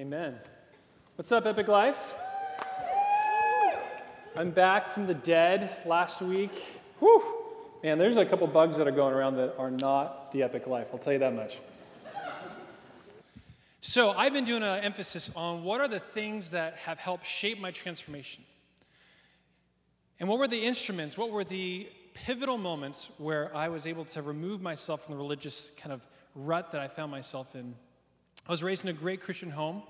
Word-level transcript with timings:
Amen. 0.00 0.34
What's 1.16 1.30
up, 1.30 1.44
Epic 1.44 1.68
Life? 1.68 2.16
I'm 4.38 4.50
back 4.50 4.88
from 4.88 5.06
the 5.06 5.12
dead 5.12 5.68
last 5.84 6.22
week. 6.22 6.52
Whew. 7.00 7.22
Man, 7.82 7.98
there's 7.98 8.16
a 8.16 8.24
couple 8.24 8.46
bugs 8.46 8.78
that 8.78 8.88
are 8.88 8.92
going 8.92 9.12
around 9.12 9.36
that 9.36 9.58
are 9.58 9.70
not 9.70 10.32
the 10.32 10.42
Epic 10.42 10.66
Life. 10.66 10.88
I'll 10.90 10.98
tell 10.98 11.12
you 11.12 11.18
that 11.18 11.34
much. 11.34 11.58
So, 13.82 14.12
I've 14.12 14.32
been 14.32 14.46
doing 14.46 14.62
an 14.62 14.82
emphasis 14.82 15.32
on 15.36 15.64
what 15.64 15.82
are 15.82 15.88
the 15.88 16.00
things 16.00 16.52
that 16.52 16.76
have 16.76 16.98
helped 16.98 17.26
shape 17.26 17.60
my 17.60 17.70
transformation. 17.70 18.42
And 20.18 20.30
what 20.30 20.38
were 20.38 20.48
the 20.48 20.64
instruments, 20.64 21.18
what 21.18 21.30
were 21.30 21.44
the 21.44 21.86
pivotal 22.14 22.56
moments 22.56 23.10
where 23.18 23.54
I 23.54 23.68
was 23.68 23.86
able 23.86 24.06
to 24.06 24.22
remove 24.22 24.62
myself 24.62 25.04
from 25.04 25.16
the 25.16 25.18
religious 25.18 25.72
kind 25.76 25.92
of 25.92 26.06
rut 26.34 26.72
that 26.72 26.80
I 26.80 26.88
found 26.88 27.10
myself 27.10 27.54
in. 27.54 27.74
I 28.46 28.52
was 28.52 28.62
raised 28.62 28.84
in 28.84 28.90
a 28.90 28.92
great 28.92 29.20
Christian 29.20 29.50
home, 29.50 29.82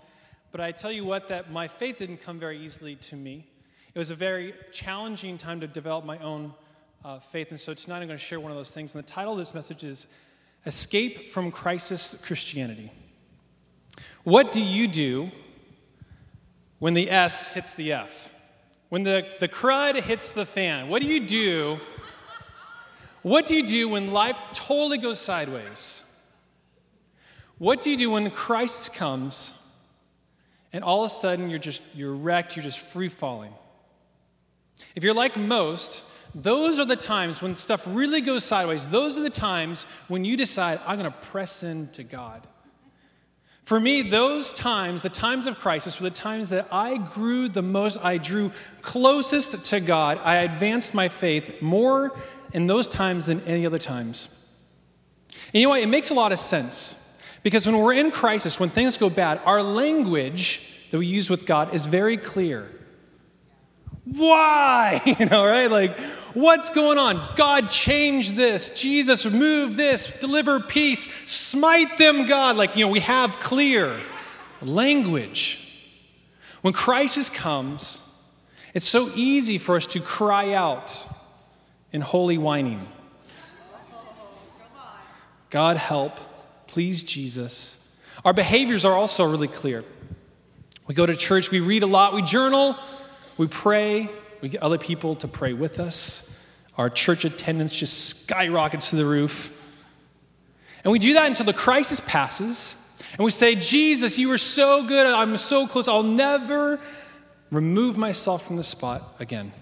but 0.51 0.61
I 0.61 0.73
tell 0.73 0.93
you 0.93 1.05
what, 1.05 1.29
that 1.29 1.51
my 1.51 1.69
faith 1.69 1.99
didn't 1.99 2.19
come 2.19 2.39
very 2.39 2.59
easily 2.59 2.97
to 2.97 3.17
me. 3.17 3.47
It 3.95 3.99
was 3.99 4.11
a 4.11 4.15
very 4.15 4.55
challenging 4.73 5.39
time 5.39 5.61
to 5.61 5.67
develop 5.67 6.05
my 6.05 6.19
own 6.19 6.55
uh, 7.05 7.19
faith, 7.19 7.51
and 7.51 7.59
so 7.59 7.75
tonight 7.75 8.01
I'm 8.01 8.07
going 8.07 8.19
to 8.19 8.25
share 8.25 8.41
one 8.41 8.53
of 8.53 8.59
those 8.59 8.73
things. 8.73 8.95
And 8.95 9.03
the 9.03 9.09
title 9.09 9.33
of 9.33 9.39
this 9.39 9.55
message 9.55 9.85
is 9.85 10.07
Escape 10.67 11.31
from 11.31 11.51
Crisis 11.51 12.21
Christianity. 12.25 12.93
What 14.25 14.53
do 14.53 14.61
you 14.61 14.87
do 14.87 15.31
when 16.79 16.95
the 16.95 17.11
S 17.11 17.49
hits 17.49 17.75
the 17.75 17.93
F? 17.93 18.29
When 18.91 19.05
the, 19.05 19.27
the 19.39 19.49
crud 19.49 19.95
hits 20.03 20.31
the 20.31 20.45
fan, 20.45 20.89
what 20.89 21.01
do 21.01 21.09
you 21.09 21.21
do? 21.21 21.79
What 23.23 23.47
do 23.47 23.55
you 23.55 23.67
do 23.67 23.89
when 23.89 24.13
life 24.13 24.37
totally 24.53 24.99
goes 24.99 25.21
sideways? 25.21 26.05
What 27.61 27.83
do 27.83 27.91
you 27.91 27.99
do 27.99 28.11
when 28.13 28.31
Christ 28.31 28.95
comes 28.95 29.53
and 30.73 30.83
all 30.83 31.05
of 31.05 31.11
a 31.11 31.15
sudden 31.15 31.51
you're 31.51 31.59
just 31.59 31.83
you're 31.95 32.15
wrecked, 32.15 32.57
you're 32.57 32.63
just 32.63 32.81
free 32.81 33.11
falling? 33.11 33.53
If 34.97 35.05
you're 35.05 35.13
like 35.13 35.37
most, 35.37 36.03
those 36.35 36.79
are 36.79 36.87
the 36.87 36.97
times 36.97 37.43
when 37.43 37.55
stuff 37.55 37.85
really 37.87 38.23
goes 38.23 38.47
sideways. 38.47 38.87
Those 38.87 39.19
are 39.19 39.23
the 39.23 39.29
times 39.29 39.85
when 40.09 40.25
you 40.25 40.39
decide, 40.39 40.81
I'm 40.87 40.99
going 40.99 41.13
to 41.13 41.19
press 41.19 41.63
into 41.63 42.03
God. 42.03 42.47
For 43.63 43.79
me, 43.79 44.01
those 44.01 44.55
times, 44.55 45.03
the 45.03 45.11
times 45.11 45.47
of 45.47 45.59
crisis, 45.59 46.01
were 46.01 46.09
the 46.09 46.17
times 46.17 46.49
that 46.49 46.67
I 46.73 46.97
grew 46.97 47.51
the 47.51 47.61
most, 47.61 47.99
I 48.03 48.17
drew 48.17 48.53
closest 48.81 49.67
to 49.67 49.81
God. 49.81 50.19
I 50.25 50.37
advanced 50.37 50.95
my 50.95 51.09
faith 51.09 51.61
more 51.61 52.17
in 52.55 52.67
those 52.67 52.89
times 52.89 53.27
than 53.27 53.43
any 53.43 53.67
other 53.67 53.79
times. 53.79 54.49
What? 55.53 55.83
It 55.83 55.89
makes 55.91 56.09
a 56.09 56.15
lot 56.15 56.33
of 56.33 56.41
sense. 56.41 57.10
Because 57.43 57.67
when 57.67 57.79
we're 57.79 57.95
in 57.95 58.11
crisis, 58.11 58.61
when 58.61 58.69
things 58.69 58.97
go 58.97 59.09
bad, 59.09 59.41
our 59.45 59.63
language 59.63 60.87
that 60.91 60.99
we 60.99 61.07
use 61.07 61.31
with 61.31 61.47
God 61.47 61.75
is 61.75 61.87
very 61.87 62.17
clear. 62.17 62.71
Why? 64.05 65.01
You 65.19 65.27
know, 65.27 65.45
right? 65.45 65.71
Like, 65.71 65.99
what's 66.35 66.71
going 66.71 66.99
on? 66.99 67.35
God, 67.37 67.71
change 67.71 68.33
this. 68.33 68.75
Jesus, 68.81 69.25
remove 69.25 69.77
this. 69.77 70.07
Deliver 70.21 70.61
peace. 70.61 71.09
Smite 71.27 71.99
them, 71.99 72.27
God. 72.27 72.57
Like, 72.57 72.77
you 72.77 72.85
know, 72.85 72.91
we 72.91 73.01
have 73.01 73.39
clear 73.39 74.01
language. 74.63 75.57
When 76.63 76.73
crisis 76.73 77.31
comes, 77.31 78.07
it's 78.75 78.87
so 78.87 79.11
easy 79.15 79.59
for 79.59 79.77
us 79.77 79.87
to 79.89 80.01
cry 80.01 80.53
out 80.53 81.01
in 81.93 82.01
holy 82.01 82.39
whining 82.39 82.87
God, 85.51 85.77
help. 85.77 86.21
Please, 86.71 87.03
Jesus. 87.03 88.01
Our 88.25 88.33
behaviors 88.33 88.85
are 88.85 88.93
also 88.93 89.29
really 89.29 89.49
clear. 89.49 89.85
We 90.87 90.95
go 90.95 91.05
to 91.05 91.17
church, 91.17 91.51
we 91.51 91.59
read 91.59 91.83
a 91.83 91.87
lot, 91.87 92.15
we 92.15 92.23
journal, 92.23 92.77
we 93.37 93.49
pray, 93.49 94.09
we 94.41 94.49
get 94.49 94.63
other 94.63 94.79
people 94.79 95.17
to 95.17 95.27
pray 95.27 95.53
with 95.53 95.81
us. 95.81 96.49
Our 96.79 96.89
church 96.89 97.25
attendance 97.25 97.75
just 97.75 98.21
skyrockets 98.21 98.91
to 98.91 98.97
the 98.97 99.05
roof. 99.05 99.51
And 100.85 100.93
we 100.93 101.01
do 101.01 101.15
that 101.15 101.27
until 101.27 101.45
the 101.45 101.53
crisis 101.53 101.99
passes. 101.99 102.97
And 103.15 103.25
we 103.25 103.33
say, 103.33 103.57
Jesus, 103.57 104.17
you 104.17 104.29
were 104.29 104.39
so 104.39 104.87
good. 104.87 105.09
I'm 105.09 105.37
so 105.39 105.67
close. 105.67 105.89
I'll 105.89 106.05
never 106.05 106.79
remove 107.51 107.99
myself 107.99 108.47
from 108.47 108.55
the 108.55 108.63
spot 108.63 109.03
again. 109.19 109.53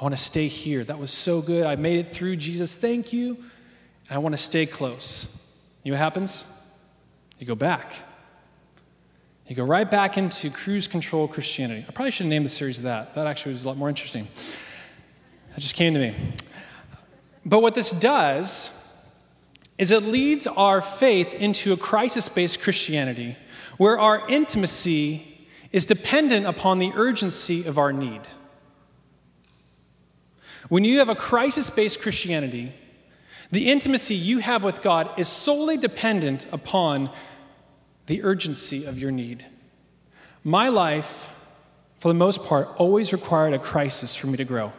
I 0.00 0.02
want 0.02 0.16
to 0.16 0.20
stay 0.20 0.48
here. 0.48 0.82
That 0.82 0.98
was 0.98 1.10
so 1.10 1.42
good. 1.42 1.66
I 1.66 1.76
made 1.76 1.98
it 1.98 2.10
through. 2.14 2.36
Jesus, 2.36 2.74
thank 2.74 3.12
you. 3.12 3.34
And 4.08 4.16
I 4.16 4.18
want 4.18 4.32
to 4.32 4.38
stay 4.38 4.64
close. 4.64 5.44
You 5.82 5.92
know 5.92 5.96
what 5.96 6.02
happens? 6.02 6.46
You 7.38 7.46
go 7.46 7.54
back. 7.54 7.92
You 9.46 9.56
go 9.56 9.64
right 9.64 9.90
back 9.90 10.18
into 10.18 10.50
cruise 10.50 10.86
control 10.86 11.26
Christianity. 11.26 11.84
I 11.88 11.92
probably 11.92 12.10
should 12.10 12.24
have 12.24 12.30
named 12.30 12.44
the 12.44 12.50
series 12.50 12.82
that. 12.82 13.14
That 13.14 13.26
actually 13.26 13.52
was 13.52 13.64
a 13.64 13.68
lot 13.68 13.78
more 13.78 13.88
interesting. 13.88 14.28
That 15.54 15.60
just 15.60 15.74
came 15.74 15.94
to 15.94 16.00
me. 16.00 16.14
But 17.46 17.62
what 17.62 17.74
this 17.74 17.92
does 17.92 18.74
is 19.78 19.90
it 19.90 20.02
leads 20.02 20.46
our 20.46 20.82
faith 20.82 21.32
into 21.32 21.72
a 21.72 21.76
crisis 21.76 22.28
based 22.28 22.60
Christianity 22.60 23.36
where 23.78 23.98
our 23.98 24.28
intimacy 24.28 25.48
is 25.72 25.86
dependent 25.86 26.46
upon 26.46 26.78
the 26.78 26.92
urgency 26.94 27.64
of 27.66 27.78
our 27.78 27.92
need. 27.92 28.22
When 30.68 30.84
you 30.84 30.98
have 30.98 31.08
a 31.08 31.14
crisis 31.14 31.70
based 31.70 32.02
Christianity, 32.02 32.72
the 33.50 33.70
intimacy 33.70 34.14
you 34.14 34.38
have 34.40 34.62
with 34.62 34.82
God 34.82 35.10
is 35.18 35.28
solely 35.28 35.76
dependent 35.76 36.46
upon 36.52 37.10
the 38.06 38.22
urgency 38.22 38.84
of 38.84 38.98
your 38.98 39.10
need. 39.10 39.46
My 40.44 40.68
life, 40.68 41.28
for 41.98 42.08
the 42.08 42.14
most 42.14 42.44
part, 42.44 42.68
always 42.76 43.12
required 43.12 43.54
a 43.54 43.58
crisis 43.58 44.14
for 44.14 44.26
me 44.26 44.36
to 44.36 44.44
grow. 44.44 44.72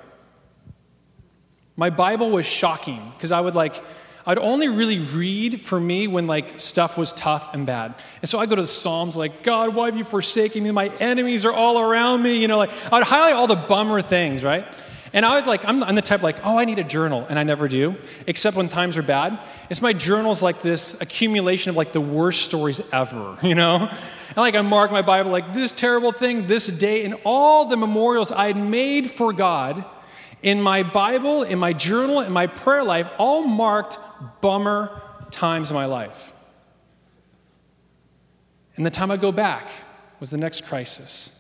My 1.76 1.90
Bible 1.90 2.30
was 2.30 2.46
shocking 2.46 3.12
because 3.16 3.32
I 3.32 3.40
would 3.40 3.56
like, 3.56 3.82
I'd 4.26 4.38
only 4.38 4.68
really 4.68 5.00
read 5.00 5.62
for 5.62 5.80
me 5.80 6.08
when 6.08 6.28
like 6.28 6.60
stuff 6.60 6.98
was 6.98 7.14
tough 7.14 7.54
and 7.54 7.66
bad. 7.66 7.96
And 8.22 8.30
so 8.30 8.38
I 8.38 8.46
go 8.46 8.56
to 8.56 8.62
the 8.62 8.68
Psalms 8.68 9.16
like, 9.16 9.44
God, 9.44 9.74
why 9.74 9.86
have 9.86 9.98
you 9.98 10.04
forsaken 10.04 10.64
me? 10.64 10.72
My 10.72 10.90
enemies 11.00 11.46
are 11.46 11.54
all 11.54 11.80
around 11.80 12.22
me. 12.22 12.38
You 12.38 12.48
know, 12.48 12.58
like 12.58 12.72
I'd 12.92 13.04
highlight 13.04 13.34
all 13.34 13.48
the 13.48 13.56
bummer 13.56 14.02
things, 14.02 14.44
right? 14.44 14.66
And 15.14 15.26
I 15.26 15.38
was 15.38 15.48
like, 15.48 15.66
I'm, 15.66 15.84
I'm, 15.84 15.96
the 15.96 16.02
type 16.02 16.22
like, 16.22 16.38
oh, 16.44 16.58
I 16.58 16.66
need 16.66 16.80
a 16.80 16.84
journal, 16.84 17.26
and 17.30 17.40
I 17.40 17.44
never 17.44 17.68
do, 17.68 17.96
except 18.28 18.56
when 18.56 18.70
times 18.70 18.98
are 18.98 19.02
bad. 19.02 19.40
It's 19.70 19.82
my 19.82 19.94
journal's 19.94 20.44
like 20.44 20.62
this 20.62 21.02
accumulation 21.02 21.72
of 21.72 21.76
like 21.76 21.94
the 21.94 22.02
worst 22.02 22.44
stories 22.44 22.82
ever, 22.94 23.38
you 23.44 23.56
know? 23.56 23.90
And 24.30 24.38
like 24.38 24.56
I 24.56 24.62
mark 24.62 24.92
my 24.92 25.02
Bible 25.02 25.32
like 25.32 25.54
this 25.54 25.72
terrible 25.72 26.12
thing, 26.12 26.48
this 26.48 26.68
day, 26.68 27.06
and 27.06 27.16
all 27.24 27.66
the 27.66 27.78
memorials 27.78 28.32
I 28.32 28.48
had 28.48 28.58
made 28.58 29.10
for 29.10 29.34
God 29.34 29.84
in 30.42 30.62
my 30.62 30.84
Bible, 30.84 31.44
in 31.44 31.60
my 31.60 31.74
journal, 31.74 32.22
in 32.22 32.32
my 32.32 32.48
prayer 32.48 32.84
life, 32.84 33.08
all 33.18 33.44
marked 33.44 33.98
bummer 34.42 35.02
times 35.32 35.72
in 35.72 35.76
my 35.76 35.86
life. 35.86 36.34
And 38.76 38.86
the 38.86 38.90
time 38.92 39.12
I 39.12 39.18
go 39.18 39.32
back 39.32 39.70
was 40.20 40.30
the 40.30 40.38
next 40.38 40.66
crisis. 40.66 41.39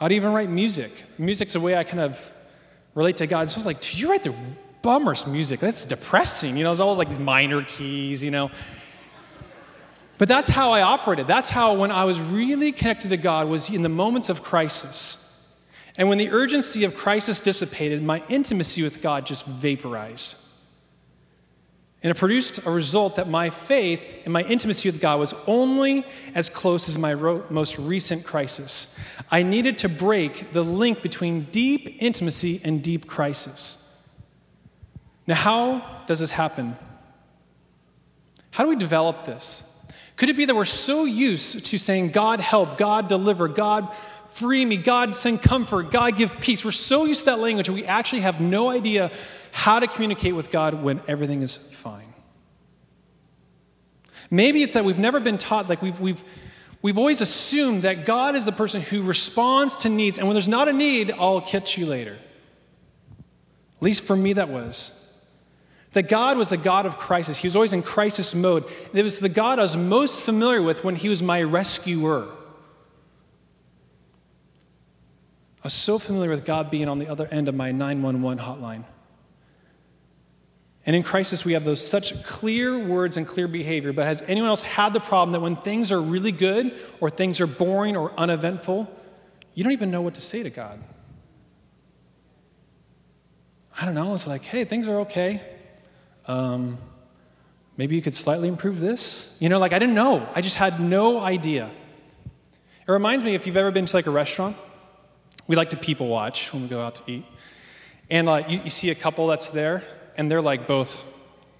I'd 0.00 0.12
even 0.12 0.32
write 0.32 0.48
music. 0.48 0.90
Music's 1.18 1.54
a 1.54 1.60
way 1.60 1.76
I 1.76 1.84
kind 1.84 2.00
of 2.00 2.32
relate 2.94 3.18
to 3.18 3.26
God. 3.26 3.50
So 3.50 3.56
I 3.56 3.58
was 3.58 3.66
like, 3.66 3.80
do 3.80 3.98
you 3.98 4.10
write 4.10 4.24
the 4.24 4.34
bummers 4.82 5.26
music? 5.26 5.60
That's 5.60 5.84
depressing. 5.84 6.56
You 6.56 6.64
know, 6.64 6.72
it's 6.72 6.80
always 6.80 6.98
like 6.98 7.08
these 7.08 7.18
minor 7.18 7.62
keys, 7.62 8.22
you 8.22 8.30
know. 8.30 8.50
But 10.16 10.28
that's 10.28 10.48
how 10.48 10.70
I 10.70 10.82
operated. 10.82 11.26
That's 11.26 11.48
how, 11.48 11.74
when 11.74 11.90
I 11.90 12.04
was 12.04 12.20
really 12.20 12.72
connected 12.72 13.08
to 13.08 13.16
God, 13.16 13.48
was 13.48 13.70
in 13.70 13.82
the 13.82 13.88
moments 13.88 14.28
of 14.28 14.42
crisis. 14.42 15.26
And 15.96 16.08
when 16.08 16.18
the 16.18 16.30
urgency 16.30 16.84
of 16.84 16.94
crisis 16.94 17.40
dissipated, 17.40 18.02
my 18.02 18.22
intimacy 18.28 18.82
with 18.82 19.02
God 19.02 19.26
just 19.26 19.46
vaporized. 19.46 20.36
And 22.02 22.10
it 22.10 22.14
produced 22.16 22.66
a 22.66 22.70
result 22.70 23.16
that 23.16 23.28
my 23.28 23.50
faith 23.50 24.22
and 24.24 24.32
my 24.32 24.42
intimacy 24.42 24.88
with 24.88 25.02
God 25.02 25.18
was 25.18 25.34
only 25.46 26.06
as 26.34 26.48
close 26.48 26.88
as 26.88 26.98
my 26.98 27.12
ro- 27.12 27.44
most 27.50 27.78
recent 27.78 28.24
crisis. 28.24 28.98
I 29.30 29.42
needed 29.42 29.78
to 29.78 29.88
break 29.88 30.52
the 30.52 30.64
link 30.64 31.02
between 31.02 31.42
deep 31.50 31.96
intimacy 32.00 32.60
and 32.64 32.82
deep 32.82 33.06
crisis. 33.06 33.86
Now, 35.26 35.34
how 35.34 36.02
does 36.06 36.20
this 36.20 36.30
happen? 36.30 36.76
How 38.50 38.64
do 38.64 38.70
we 38.70 38.76
develop 38.76 39.24
this? 39.24 39.66
Could 40.16 40.30
it 40.30 40.36
be 40.36 40.46
that 40.46 40.56
we're 40.56 40.64
so 40.64 41.04
used 41.04 41.66
to 41.66 41.78
saying, 41.78 42.10
God 42.10 42.40
help, 42.40 42.78
God 42.78 43.08
deliver, 43.08 43.46
God 43.46 43.94
free 44.28 44.64
me, 44.64 44.76
God 44.76 45.14
send 45.14 45.42
comfort, 45.42 45.90
God 45.90 46.16
give 46.16 46.40
peace? 46.40 46.64
We're 46.64 46.72
so 46.72 47.04
used 47.04 47.20
to 47.20 47.26
that 47.26 47.38
language, 47.38 47.68
we 47.68 47.84
actually 47.84 48.22
have 48.22 48.40
no 48.40 48.70
idea 48.70 49.10
how 49.52 49.80
to 49.80 49.86
communicate 49.86 50.34
with 50.34 50.50
God 50.50 50.82
when 50.82 51.00
everything 51.08 51.42
is 51.42 51.56
fine. 51.56 52.06
Maybe 54.30 54.62
it's 54.62 54.74
that 54.74 54.84
we've 54.84 54.98
never 54.98 55.20
been 55.20 55.38
taught, 55.38 55.68
like 55.68 55.82
we've, 55.82 55.98
we've, 55.98 56.22
we've 56.82 56.98
always 56.98 57.20
assumed 57.20 57.82
that 57.82 58.06
God 58.06 58.36
is 58.36 58.44
the 58.44 58.52
person 58.52 58.80
who 58.80 59.02
responds 59.02 59.78
to 59.78 59.88
needs, 59.88 60.18
and 60.18 60.26
when 60.26 60.34
there's 60.34 60.48
not 60.48 60.68
a 60.68 60.72
need, 60.72 61.10
I'll 61.10 61.40
catch 61.40 61.76
you 61.76 61.86
later. 61.86 62.16
At 63.76 63.82
least 63.82 64.04
for 64.04 64.14
me, 64.14 64.34
that 64.34 64.48
was. 64.48 64.96
That 65.92 66.08
God 66.08 66.36
was 66.38 66.52
a 66.52 66.56
God 66.56 66.86
of 66.86 66.98
crisis. 66.98 67.38
He 67.38 67.46
was 67.46 67.56
always 67.56 67.72
in 67.72 67.82
crisis 67.82 68.34
mode. 68.34 68.64
It 68.94 69.02
was 69.02 69.18
the 69.18 69.28
God 69.28 69.58
I 69.58 69.62
was 69.62 69.76
most 69.76 70.22
familiar 70.22 70.62
with 70.62 70.84
when 70.84 70.94
He 70.94 71.08
was 71.08 71.22
my 71.22 71.42
rescuer. 71.42 72.28
I 75.62 75.64
was 75.64 75.74
so 75.74 75.98
familiar 75.98 76.30
with 76.30 76.44
God 76.44 76.70
being 76.70 76.88
on 76.88 77.00
the 77.00 77.08
other 77.08 77.26
end 77.26 77.48
of 77.48 77.54
my 77.54 77.72
911 77.72 78.44
hotline. 78.44 78.84
And 80.86 80.96
in 80.96 81.02
crisis, 81.02 81.44
we 81.44 81.52
have 81.52 81.64
those 81.64 81.86
such 81.86 82.24
clear 82.24 82.78
words 82.78 83.16
and 83.16 83.26
clear 83.26 83.46
behavior. 83.46 83.92
But 83.92 84.06
has 84.06 84.22
anyone 84.22 84.48
else 84.48 84.62
had 84.62 84.92
the 84.92 85.00
problem 85.00 85.32
that 85.32 85.40
when 85.40 85.56
things 85.56 85.92
are 85.92 86.00
really 86.00 86.32
good 86.32 86.74
or 87.00 87.10
things 87.10 87.40
are 87.40 87.46
boring 87.46 87.96
or 87.96 88.12
uneventful, 88.16 88.90
you 89.54 89.62
don't 89.62 89.72
even 89.72 89.90
know 89.90 90.00
what 90.00 90.14
to 90.14 90.20
say 90.20 90.42
to 90.42 90.50
God? 90.50 90.78
I 93.78 93.84
don't 93.84 93.94
know. 93.94 94.14
It's 94.14 94.26
like, 94.26 94.42
hey, 94.42 94.64
things 94.64 94.88
are 94.88 95.00
okay. 95.00 95.42
Um, 96.26 96.78
maybe 97.76 97.94
you 97.94 98.02
could 98.02 98.14
slightly 98.14 98.48
improve 98.48 98.80
this. 98.80 99.36
You 99.38 99.48
know, 99.48 99.58
like 99.58 99.72
I 99.72 99.78
didn't 99.78 99.94
know. 99.94 100.28
I 100.34 100.40
just 100.40 100.56
had 100.56 100.80
no 100.80 101.20
idea. 101.20 101.70
It 102.86 102.90
reminds 102.90 103.22
me 103.22 103.34
if 103.34 103.46
you've 103.46 103.56
ever 103.56 103.70
been 103.70 103.86
to 103.86 103.96
like 103.96 104.06
a 104.06 104.10
restaurant, 104.10 104.56
we 105.46 105.56
like 105.56 105.70
to 105.70 105.76
people 105.76 106.08
watch 106.08 106.52
when 106.52 106.62
we 106.62 106.68
go 106.68 106.80
out 106.80 106.96
to 106.96 107.02
eat. 107.06 107.24
And 108.08 108.28
uh, 108.28 108.44
you, 108.48 108.60
you 108.64 108.70
see 108.70 108.90
a 108.90 108.94
couple 108.94 109.26
that's 109.26 109.48
there, 109.50 109.82
and 110.16 110.30
they're 110.30 110.42
like 110.42 110.66
both 110.66 111.04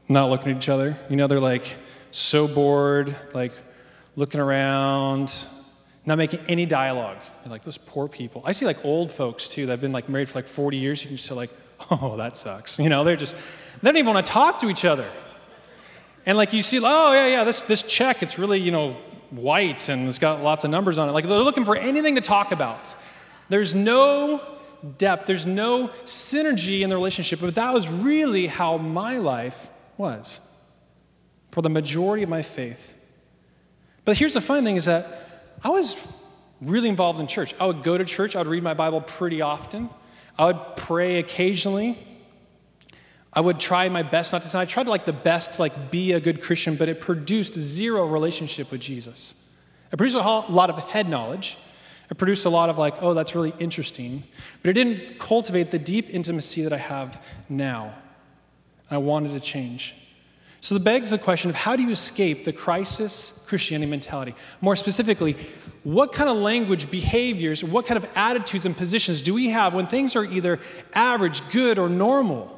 not 0.09 0.31
looking 0.31 0.51
at 0.51 0.57
each 0.57 0.69
other. 0.69 0.97
You 1.09 1.17
know, 1.17 1.27
they're 1.27 1.41
like 1.41 1.77
so 2.11 2.49
bored, 2.49 3.15
like 3.33 3.53
looking 4.17 4.41
around, 4.41 5.47
not 6.05 6.19
making 6.19 6.41
any 6.49 6.67
dialogue. 6.67 7.19
You're 7.45 7.51
like 7.51 7.63
those 7.63 7.79
poor 7.79 8.09
people. 8.09 8.43
I 8.45 8.53
see 8.53 8.67
like 8.67 8.85
old 8.85 9.13
folks 9.13 9.49
too 9.49 9.67
that 9.67 9.73
have 9.73 9.81
been 9.81 9.93
like 9.93 10.09
married 10.09 10.29
for 10.29 10.39
like 10.39 10.49
40 10.49 10.77
years. 10.77 11.03
You 11.03 11.09
can 11.09 11.17
just 11.17 11.31
like, 11.31 11.51
oh, 11.91 12.17
that 12.17 12.37
sucks. 12.37 12.79
You 12.79 12.89
know, 12.89 13.05
they're 13.05 13.17
just 13.17 13.35
they 13.35 13.89
don't 13.89 13.97
even 13.97 14.13
want 14.13 14.27
to 14.27 14.33
talk 14.33 14.59
to 14.61 14.69
each 14.69 14.85
other. 14.85 15.09
And 16.27 16.37
like 16.37 16.53
you 16.53 16.63
see, 16.63 16.81
oh 16.83 17.13
yeah, 17.13 17.27
yeah, 17.29 17.45
this 17.45 17.63
this 17.63 17.83
check, 17.83 18.23
it's 18.23 18.39
really 18.39 18.61
you 18.61 18.71
know 18.71 18.97
white 19.31 19.89
and 19.89 20.09
it's 20.09 20.19
got 20.19 20.43
lots 20.43 20.65
of 20.65 20.71
numbers 20.71 20.99
on 20.99 21.09
it. 21.09 21.13
Like 21.13 21.27
they're 21.27 21.39
looking 21.39 21.65
for 21.65 21.77
anything 21.77 22.17
to 22.17 22.21
talk 22.21 22.53
about. 22.53 22.95
There's 23.49 23.75
no 23.75 24.43
depth, 24.99 25.27
there's 25.27 25.47
no 25.47 25.89
synergy 26.05 26.81
in 26.81 26.91
the 26.91 26.97
relationship, 26.97 27.41
but 27.41 27.55
that 27.55 27.73
was 27.73 27.89
really 27.89 28.47
how 28.47 28.77
my 28.77 29.19
life 29.19 29.69
was 29.97 30.41
for 31.51 31.63
the 31.63 31.71
majority 31.71 32.23
of 32.23 32.29
my 32.29 32.43
faith. 32.43 32.95
But 34.05 34.17
here's 34.19 34.35
the 34.35 34.41
funny 34.41 34.63
thing 34.63 34.77
is 34.77 34.87
that 34.87 35.07
I 35.63 35.71
was 35.71 36.13
really 36.61 36.89
involved 36.89 37.21
in 37.21 37.27
church. 37.27 37.55
I 37.61 37.67
would 37.67 37.83
go 37.83 37.99
to 37.99 38.05
church, 38.05 38.37
I 38.37 38.39
would 38.39 38.49
read 38.49 38.63
my 38.63 38.75
Bible 38.75 39.01
pretty 39.01 39.43
often, 39.43 39.91
I 40.39 40.47
would 40.47 40.77
pray 40.77 41.19
occasionally. 41.19 41.99
I 43.33 43.41
would 43.41 43.61
try 43.61 43.89
my 43.89 44.03
best 44.03 44.33
not 44.33 44.43
to. 44.43 44.59
I 44.59 44.65
tried 44.65 44.85
to 44.85 44.91
like 44.91 45.05
the 45.05 45.13
best 45.13 45.53
to 45.53 45.61
like 45.61 45.91
be 45.91 46.13
a 46.13 46.21
good 46.21 46.43
Christian, 46.43 46.75
but 46.75 46.89
it 46.89 47.01
produced 47.01 47.55
zero 47.55 48.07
relationship 48.07 48.73
with 48.73 48.81
Jesus. 48.81 49.55
It 49.93 49.97
produced 49.97 50.17
a 50.17 50.21
lot 50.21 50.71
of 50.71 50.79
head 50.91 51.09
knowledge, 51.09 51.57
it 52.11 52.19
produced 52.19 52.45
a 52.45 52.51
lot 52.51 52.69
of 52.69 52.79
like, 52.79 53.03
oh, 53.03 53.15
that's 53.15 53.35
really 53.35 53.53
interesting. 53.59 54.25
But 54.63 54.71
it 54.71 54.73
didn't 54.73 55.19
cultivate 55.19 55.71
the 55.71 55.79
deep 55.79 56.11
intimacy 56.11 56.63
that 56.63 56.73
I 56.73 56.79
have 56.79 57.25
now. 57.49 57.95
I 58.91 58.99
wanted 58.99 59.33
to 59.33 59.41
change. 59.41 59.95
So 60.61 60.75
that 60.75 60.85
begs 60.85 61.11
the 61.11 61.19
question 61.19 61.49
of 61.49 61.57
how 61.57 61.77
do 61.77 61.83
you 61.83 61.91
escape 61.91 62.45
the 62.45 62.53
crisis 62.53 63.45
Christianity 63.49 63.89
mentality? 63.89 64.35
More 64.61 64.77
specifically, 64.77 65.37
what 65.85 66.13
kind 66.13 66.29
of 66.29 66.37
language, 66.37 66.91
behaviors, 66.91 67.65
what 67.65 67.87
kind 67.87 67.97
of 67.97 68.11
attitudes 68.15 68.67
and 68.67 68.77
positions 68.77 69.23
do 69.23 69.33
we 69.33 69.49
have 69.49 69.73
when 69.73 69.87
things 69.87 70.17
are 70.17 70.25
either 70.25 70.59
average, 70.93 71.49
good, 71.51 71.79
or 71.79 71.89
normal? 71.89 72.57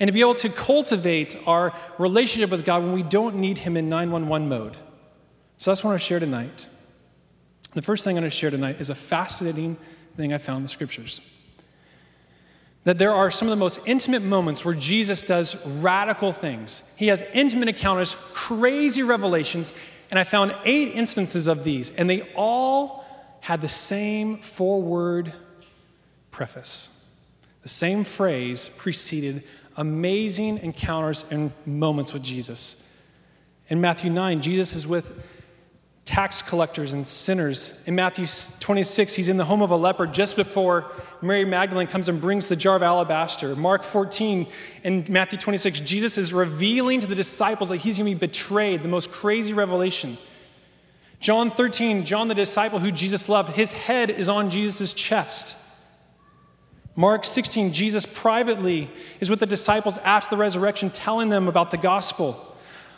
And 0.00 0.08
to 0.08 0.12
be 0.12 0.20
able 0.22 0.34
to 0.36 0.48
cultivate 0.48 1.36
our 1.46 1.72
relationship 1.98 2.50
with 2.50 2.64
God 2.64 2.82
when 2.82 2.92
we 2.92 3.04
don't 3.04 3.36
need 3.36 3.58
Him 3.58 3.76
in 3.76 3.88
911 3.88 4.48
mode. 4.48 4.76
So 5.56 5.70
that's 5.70 5.84
what 5.84 5.90
I 5.90 5.92
want 5.92 6.02
to 6.02 6.06
share 6.06 6.18
tonight. 6.18 6.66
The 7.74 7.82
first 7.82 8.04
thing 8.04 8.16
I'm 8.16 8.22
going 8.22 8.30
to 8.30 8.36
share 8.36 8.50
tonight 8.50 8.80
is 8.80 8.90
a 8.90 8.94
fascinating 8.94 9.76
thing 10.16 10.32
I 10.32 10.38
found 10.38 10.58
in 10.58 10.62
the 10.62 10.68
scriptures. 10.68 11.20
That 12.84 12.98
there 12.98 13.12
are 13.12 13.30
some 13.30 13.48
of 13.48 13.50
the 13.50 13.56
most 13.56 13.80
intimate 13.86 14.22
moments 14.22 14.64
where 14.64 14.74
Jesus 14.74 15.22
does 15.22 15.66
radical 15.78 16.32
things. 16.32 16.82
He 16.96 17.08
has 17.08 17.22
intimate 17.32 17.68
encounters, 17.68 18.14
crazy 18.32 19.02
revelations, 19.02 19.74
and 20.10 20.18
I 20.18 20.24
found 20.24 20.54
eight 20.64 20.94
instances 20.94 21.48
of 21.48 21.64
these, 21.64 21.90
and 21.90 22.08
they 22.08 22.22
all 22.34 23.04
had 23.40 23.60
the 23.60 23.68
same 23.68 24.38
four 24.38 24.80
word 24.80 25.32
preface. 26.30 26.90
The 27.62 27.68
same 27.68 28.04
phrase 28.04 28.68
preceded 28.68 29.42
amazing 29.76 30.58
encounters 30.58 31.24
and 31.30 31.50
moments 31.66 32.12
with 32.12 32.22
Jesus. 32.22 32.80
In 33.68 33.80
Matthew 33.80 34.10
9, 34.10 34.40
Jesus 34.42 34.74
is 34.74 34.86
with 34.86 35.26
tax 36.04 36.42
collectors 36.42 36.92
and 36.92 37.06
sinners. 37.06 37.82
In 37.86 37.94
Matthew 37.94 38.26
26, 38.60 39.14
he's 39.14 39.28
in 39.28 39.38
the 39.38 39.44
home 39.44 39.62
of 39.62 39.70
a 39.70 39.76
leper 39.76 40.06
just 40.06 40.36
before 40.36 40.90
Mary 41.22 41.46
Magdalene 41.46 41.86
comes 41.86 42.08
and 42.08 42.20
brings 42.20 42.48
the 42.48 42.56
jar 42.56 42.76
of 42.76 42.82
alabaster. 42.82 43.56
Mark 43.56 43.82
14 43.82 44.46
and 44.84 45.08
Matthew 45.08 45.38
26, 45.38 45.80
Jesus 45.80 46.18
is 46.18 46.34
revealing 46.34 47.00
to 47.00 47.06
the 47.06 47.14
disciples 47.14 47.70
that 47.70 47.78
he's 47.78 47.96
going 47.96 48.12
to 48.12 48.18
be 48.18 48.26
betrayed, 48.26 48.82
the 48.82 48.88
most 48.88 49.10
crazy 49.10 49.54
revelation. 49.54 50.18
John 51.20 51.50
13, 51.50 52.04
John 52.04 52.28
the 52.28 52.34
disciple 52.34 52.78
who 52.78 52.90
Jesus 52.90 53.30
loved, 53.30 53.56
his 53.56 53.72
head 53.72 54.10
is 54.10 54.28
on 54.28 54.50
Jesus' 54.50 54.92
chest. 54.92 55.56
Mark 56.96 57.24
16, 57.24 57.72
Jesus 57.72 58.04
privately 58.04 58.90
is 59.20 59.30
with 59.30 59.40
the 59.40 59.46
disciples 59.46 59.96
after 59.98 60.36
the 60.36 60.40
resurrection, 60.40 60.90
telling 60.90 61.30
them 61.30 61.48
about 61.48 61.70
the 61.70 61.78
gospel. 61.78 62.53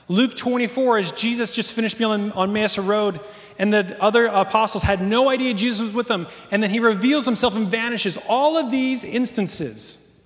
Luke 0.09 0.37
24, 0.37 0.99
as 0.99 1.13
Jesus 1.13 1.53
just 1.53 1.73
finished 1.73 1.99
being 1.99 2.11
on, 2.11 2.33
on 2.33 2.51
Emmaus 2.51 2.79
Road, 2.79 3.21
and 3.59 3.73
the 3.73 4.01
other 4.01 4.27
apostles 4.27 4.83
had 4.83 5.01
no 5.01 5.29
idea 5.29 5.55
Jesus 5.55 5.81
was 5.81 5.93
with 5.93 6.09
them, 6.09 6.27
and 6.51 6.63
then 6.63 6.71
he 6.71 6.79
reveals 6.79 7.25
himself 7.25 7.57
and 7.57 7.69
vanishes. 7.69 8.19
All 8.29 8.57
of 8.57 8.71
these 8.71 9.05
instances 9.05 10.25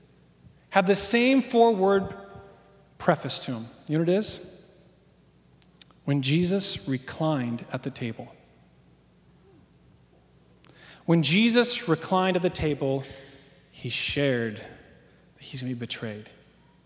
have 0.71 0.87
the 0.87 0.95
same 0.95 1.41
four 1.41 1.73
word 1.73 2.15
preface 2.99 3.39
to 3.41 3.53
them. 3.53 3.67
You 3.89 3.99
know 3.99 4.03
what 4.03 4.09
it 4.09 4.19
is? 4.19 4.63
When 6.05 6.23
Jesus 6.23 6.89
reclined 6.89 7.65
at 7.73 7.83
the 7.83 7.91
table. 7.91 8.35
When 11.07 11.23
Jesus 11.23 11.89
reclined 11.89 12.37
at 12.37 12.43
the 12.43 12.51
table, 12.51 13.05
he 13.71 13.89
shared 13.89 14.57
that 14.57 14.65
he's 15.39 15.63
going 15.63 15.73
to 15.73 15.77
be 15.77 15.81
betrayed. 15.81 16.29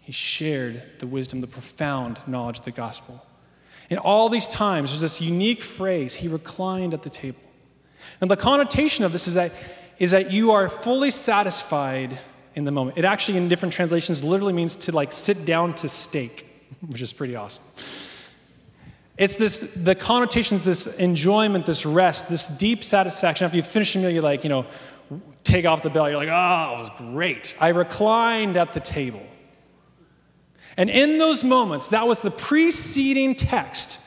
He 0.04 0.12
shared 0.12 0.82
the 0.98 1.06
wisdom, 1.06 1.40
the 1.40 1.46
profound 1.46 2.20
knowledge 2.26 2.58
of 2.58 2.64
the 2.66 2.70
gospel. 2.70 3.24
In 3.88 3.98
all 3.98 4.28
these 4.28 4.46
times, 4.46 4.90
there's 4.90 5.00
this 5.00 5.20
unique 5.20 5.62
phrase, 5.62 6.14
he 6.14 6.28
reclined 6.28 6.94
at 6.94 7.02
the 7.02 7.10
table. 7.10 7.40
And 8.20 8.30
the 8.30 8.36
connotation 8.36 9.04
of 9.04 9.12
this 9.12 9.26
is 9.26 9.34
that, 9.34 9.52
is 9.98 10.10
that 10.10 10.30
you 10.30 10.52
are 10.52 10.68
fully 10.68 11.10
satisfied 11.10 12.18
in 12.54 12.64
the 12.64 12.70
moment. 12.70 12.98
It 12.98 13.06
actually, 13.06 13.38
in 13.38 13.48
different 13.48 13.72
translations, 13.72 14.22
literally 14.22 14.52
means 14.52 14.76
to 14.76 14.92
like 14.92 15.10
sit 15.12 15.46
down 15.46 15.74
to 15.76 15.88
steak, 15.88 16.46
which 16.86 17.00
is 17.00 17.12
pretty 17.12 17.34
awesome. 17.34 17.62
It's 19.16 19.36
this, 19.36 19.74
the 19.74 19.94
connotation 19.94 20.56
is 20.56 20.64
this 20.64 20.98
enjoyment, 20.98 21.64
this 21.66 21.86
rest, 21.86 22.28
this 22.28 22.48
deep 22.48 22.84
satisfaction. 22.84 23.44
After 23.46 23.56
you 23.56 23.62
finish 23.62 23.94
a 23.96 24.00
meal, 24.00 24.10
you're 24.10 24.22
like, 24.22 24.42
you 24.42 24.50
know, 24.50 24.66
take 25.44 25.64
off 25.64 25.82
the 25.82 25.90
bell. 25.90 26.10
You're 26.10 26.18
like, 26.18 26.28
oh, 26.28 26.74
it 26.74 26.78
was 26.78 26.90
great. 26.98 27.54
I 27.60 27.68
reclined 27.68 28.56
at 28.56 28.72
the 28.72 28.80
table. 28.80 29.22
And 30.76 30.90
in 30.90 31.18
those 31.18 31.44
moments, 31.44 31.88
that 31.88 32.06
was 32.06 32.20
the 32.22 32.30
preceding 32.30 33.34
text 33.34 34.00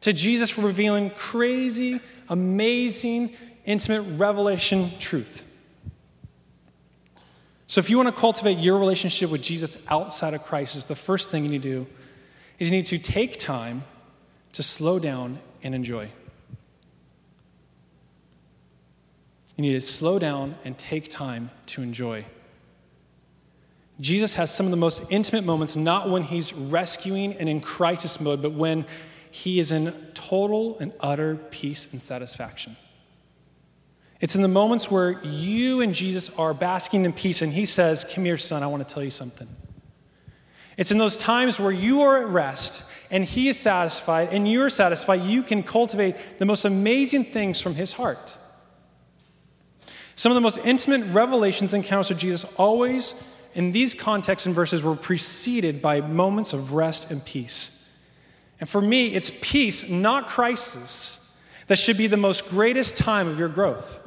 to 0.00 0.12
Jesus 0.12 0.58
revealing 0.58 1.10
crazy, 1.10 2.00
amazing, 2.28 3.34
intimate 3.64 4.02
revelation 4.18 4.90
truth. 4.98 5.44
So, 7.68 7.78
if 7.78 7.88
you 7.88 7.96
want 7.96 8.08
to 8.08 8.20
cultivate 8.20 8.58
your 8.58 8.78
relationship 8.78 9.30
with 9.30 9.42
Jesus 9.42 9.76
outside 9.88 10.34
of 10.34 10.42
crisis, 10.42 10.84
the 10.84 10.96
first 10.96 11.30
thing 11.30 11.44
you 11.44 11.50
need 11.50 11.62
to 11.62 11.84
do 11.84 11.86
is 12.58 12.70
you 12.70 12.76
need 12.76 12.86
to 12.86 12.98
take 12.98 13.38
time 13.38 13.84
to 14.52 14.62
slow 14.62 14.98
down 14.98 15.38
and 15.62 15.74
enjoy. 15.74 16.10
You 19.56 19.62
need 19.62 19.72
to 19.72 19.80
slow 19.80 20.18
down 20.18 20.56
and 20.64 20.76
take 20.76 21.08
time 21.08 21.50
to 21.66 21.82
enjoy. 21.82 22.24
Jesus 24.02 24.34
has 24.34 24.52
some 24.52 24.66
of 24.66 24.70
the 24.70 24.76
most 24.76 25.04
intimate 25.10 25.44
moments, 25.44 25.76
not 25.76 26.10
when 26.10 26.24
he's 26.24 26.52
rescuing 26.52 27.34
and 27.34 27.48
in 27.48 27.60
crisis 27.60 28.20
mode, 28.20 28.42
but 28.42 28.50
when 28.50 28.84
he 29.30 29.60
is 29.60 29.70
in 29.70 29.94
total 30.12 30.76
and 30.80 30.92
utter 30.98 31.36
peace 31.36 31.92
and 31.92 32.02
satisfaction. 32.02 32.76
It's 34.20 34.34
in 34.34 34.42
the 34.42 34.48
moments 34.48 34.90
where 34.90 35.22
you 35.22 35.82
and 35.82 35.94
Jesus 35.94 36.36
are 36.36 36.52
basking 36.52 37.04
in 37.04 37.12
peace, 37.12 37.42
and 37.42 37.52
he 37.52 37.64
says, 37.64 38.04
Come 38.04 38.24
here, 38.24 38.36
son, 38.38 38.64
I 38.64 38.66
want 38.66 38.86
to 38.86 38.92
tell 38.92 39.04
you 39.04 39.10
something. 39.10 39.46
It's 40.76 40.90
in 40.90 40.98
those 40.98 41.16
times 41.16 41.60
where 41.60 41.70
you 41.70 42.02
are 42.02 42.22
at 42.22 42.28
rest 42.28 42.90
and 43.12 43.24
he 43.24 43.48
is 43.48 43.60
satisfied 43.60 44.30
and 44.32 44.48
you 44.48 44.62
are 44.62 44.70
satisfied, 44.70 45.20
you 45.20 45.44
can 45.44 45.62
cultivate 45.62 46.16
the 46.40 46.46
most 46.46 46.64
amazing 46.64 47.26
things 47.26 47.60
from 47.60 47.76
his 47.76 47.92
heart. 47.92 48.36
Some 50.16 50.32
of 50.32 50.34
the 50.34 50.40
most 50.40 50.58
intimate 50.64 51.04
revelations 51.12 51.72
encounters 51.72 52.08
with 52.08 52.18
Jesus 52.18 52.44
always 52.56 53.32
in 53.54 53.72
these 53.72 53.94
contexts 53.94 54.46
and 54.46 54.54
verses 54.54 54.82
were 54.82 54.96
preceded 54.96 55.82
by 55.82 56.00
moments 56.00 56.52
of 56.52 56.72
rest 56.72 57.10
and 57.10 57.24
peace. 57.24 57.78
And 58.60 58.68
for 58.68 58.80
me, 58.80 59.14
it's 59.14 59.30
peace, 59.42 59.90
not 59.90 60.28
crisis, 60.28 61.40
that 61.66 61.78
should 61.78 61.96
be 61.96 62.06
the 62.06 62.16
most 62.16 62.48
greatest 62.48 62.96
time 62.96 63.28
of 63.28 63.38
your 63.38 63.48
growth. 63.48 64.00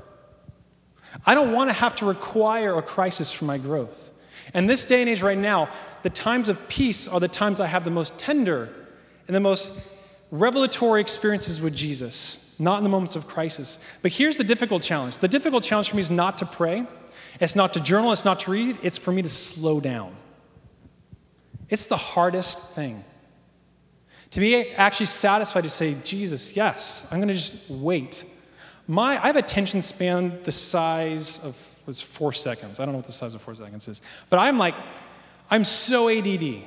I 1.25 1.35
don't 1.35 1.51
want 1.51 1.69
to 1.69 1.73
have 1.73 1.95
to 1.95 2.05
require 2.05 2.77
a 2.77 2.81
crisis 2.81 3.33
for 3.33 3.45
my 3.45 3.57
growth. 3.57 4.11
And 4.53 4.69
this 4.69 4.85
day 4.85 5.01
and 5.01 5.09
age 5.09 5.21
right 5.21 5.37
now, 5.37 5.69
the 6.03 6.09
times 6.09 6.49
of 6.49 6.67
peace 6.69 7.07
are 7.07 7.19
the 7.19 7.27
times 7.27 7.59
I 7.59 7.67
have 7.67 7.83
the 7.83 7.91
most 7.91 8.17
tender 8.17 8.69
and 9.27 9.35
the 9.35 9.39
most 9.39 9.71
revelatory 10.31 11.01
experiences 11.01 11.61
with 11.61 11.75
Jesus, 11.75 12.59
not 12.59 12.77
in 12.77 12.83
the 12.83 12.89
moments 12.89 13.15
of 13.15 13.27
crisis. 13.27 13.79
But 14.01 14.11
here's 14.11 14.37
the 14.37 14.43
difficult 14.43 14.83
challenge 14.83 15.17
the 15.17 15.27
difficult 15.27 15.63
challenge 15.63 15.89
for 15.89 15.95
me 15.95 16.01
is 16.01 16.11
not 16.11 16.37
to 16.39 16.45
pray, 16.45 16.85
it's 17.39 17.55
not 17.55 17.73
to 17.73 17.79
journal, 17.79 18.11
it's 18.11 18.25
not 18.25 18.39
to 18.41 18.51
read, 18.51 18.77
it's 18.81 18.97
for 18.97 19.11
me 19.11 19.21
to 19.21 19.29
slow 19.29 19.79
down. 19.79 20.15
It's 21.69 21.87
the 21.87 21.97
hardest 21.97 22.63
thing. 22.73 23.03
To 24.31 24.39
be 24.39 24.71
actually 24.71 25.07
satisfied 25.07 25.63
to 25.63 25.69
say, 25.69 25.95
Jesus, 26.03 26.55
yes, 26.55 27.07
I'm 27.11 27.19
going 27.19 27.29
to 27.29 27.33
just 27.33 27.69
wait. 27.69 28.25
My, 28.87 29.21
I 29.21 29.27
have 29.27 29.35
attention 29.35 29.81
span 29.81 30.41
the 30.43 30.51
size 30.51 31.39
of 31.39 31.55
was 31.85 32.01
four 32.01 32.33
seconds. 32.33 32.79
I 32.79 32.85
don't 32.85 32.93
know 32.93 32.97
what 32.97 33.05
the 33.05 33.11
size 33.11 33.35
of 33.35 33.41
four 33.41 33.55
seconds 33.55 33.87
is, 33.87 34.01
but 34.29 34.37
I'm 34.37 34.57
like, 34.57 34.75
I'm 35.49 35.63
so 35.63 36.09
ADD 36.09 36.63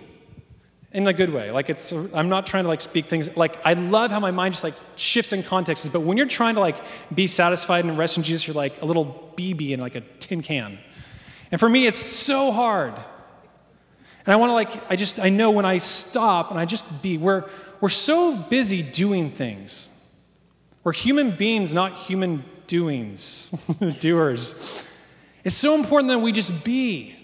in 1.03 1.07
a 1.07 1.13
good 1.13 1.31
way. 1.31 1.51
Like 1.51 1.71
it's, 1.71 1.93
I'm 1.93 2.29
not 2.29 2.47
trying 2.47 2.65
to 2.65 2.69
like 2.69 2.81
speak 2.81 3.07
things. 3.07 3.35
Like 3.37 3.57
I 3.65 3.75
love 3.75 4.11
how 4.11 4.21
my 4.21 4.33
mind 4.33 4.55
just 4.55 4.65
like 4.65 4.75
shifts 4.97 5.33
in 5.33 5.43
contexts. 5.43 5.87
But 5.89 6.01
when 6.01 6.17
you're 6.17 6.27
trying 6.27 6.55
to 6.55 6.61
like 6.61 6.77
be 7.15 7.27
satisfied 7.27 7.85
and 7.85 7.97
rest 7.97 8.17
in 8.17 8.25
Jesus, 8.25 8.47
you're 8.47 8.55
like 8.55 8.83
a 8.83 8.85
little 8.85 9.33
BB 9.37 9.71
in 9.71 9.81
like 9.81 9.95
a 9.95 10.01
tin 10.19 10.43
can. 10.43 10.79
And 11.51 11.61
for 11.61 11.69
me, 11.69 11.87
it's 11.87 11.99
so 11.99 12.51
hard. 12.51 12.95
And 12.95 14.33
I 14.35 14.37
want 14.37 14.51
to 14.51 14.55
like, 14.55 14.91
I 14.91 14.97
just, 14.97 15.21
I 15.21 15.29
know 15.31 15.53
when 15.53 15.65
I 15.65 15.79
stop 15.79 16.51
and 16.51 16.59
I 16.59 16.65
just 16.65 17.03
be, 17.03 17.17
we're, 17.17 17.45
we're 17.81 17.89
so 17.89 18.37
busy 18.37 18.83
doing 18.83 19.31
things. 19.31 19.89
We're 20.85 20.93
human 20.93 21.31
beings, 21.31 21.73
not 21.73 21.95
human 21.95 22.45
doings, 22.67 23.51
doers. 24.01 24.85
It's 25.45 25.57
so 25.57 25.75
important 25.75 26.11
that 26.11 26.19
we 26.19 26.33
just 26.33 26.65
be. 26.65 27.15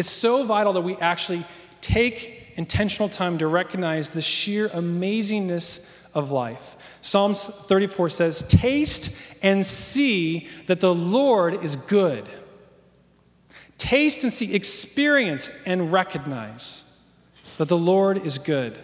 It's 0.00 0.08
so 0.08 0.44
vital 0.44 0.72
that 0.72 0.80
we 0.80 0.96
actually 0.96 1.44
take 1.82 2.54
intentional 2.56 3.10
time 3.10 3.36
to 3.36 3.46
recognize 3.46 4.08
the 4.08 4.22
sheer 4.22 4.70
amazingness 4.70 6.08
of 6.14 6.30
life. 6.30 6.96
Psalms 7.02 7.44
34 7.44 8.08
says, 8.08 8.48
Taste 8.48 9.14
and 9.42 9.64
see 9.64 10.48
that 10.68 10.80
the 10.80 10.94
Lord 10.94 11.62
is 11.62 11.76
good. 11.76 12.26
Taste 13.76 14.24
and 14.24 14.32
see, 14.32 14.54
experience 14.54 15.50
and 15.66 15.92
recognize 15.92 17.06
that 17.58 17.68
the 17.68 17.76
Lord 17.76 18.24
is 18.24 18.38
good. 18.38 18.78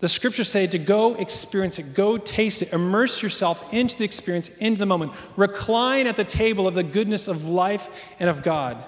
The 0.00 0.08
scriptures 0.08 0.48
say 0.48 0.66
to 0.66 0.80
go 0.80 1.14
experience 1.14 1.78
it, 1.78 1.94
go 1.94 2.18
taste 2.18 2.62
it, 2.62 2.72
immerse 2.72 3.22
yourself 3.22 3.72
into 3.72 3.96
the 3.96 4.04
experience, 4.04 4.48
into 4.58 4.80
the 4.80 4.86
moment. 4.86 5.12
Recline 5.36 6.08
at 6.08 6.16
the 6.16 6.24
table 6.24 6.66
of 6.66 6.74
the 6.74 6.82
goodness 6.82 7.28
of 7.28 7.48
life 7.48 7.88
and 8.18 8.28
of 8.28 8.42
God. 8.42 8.84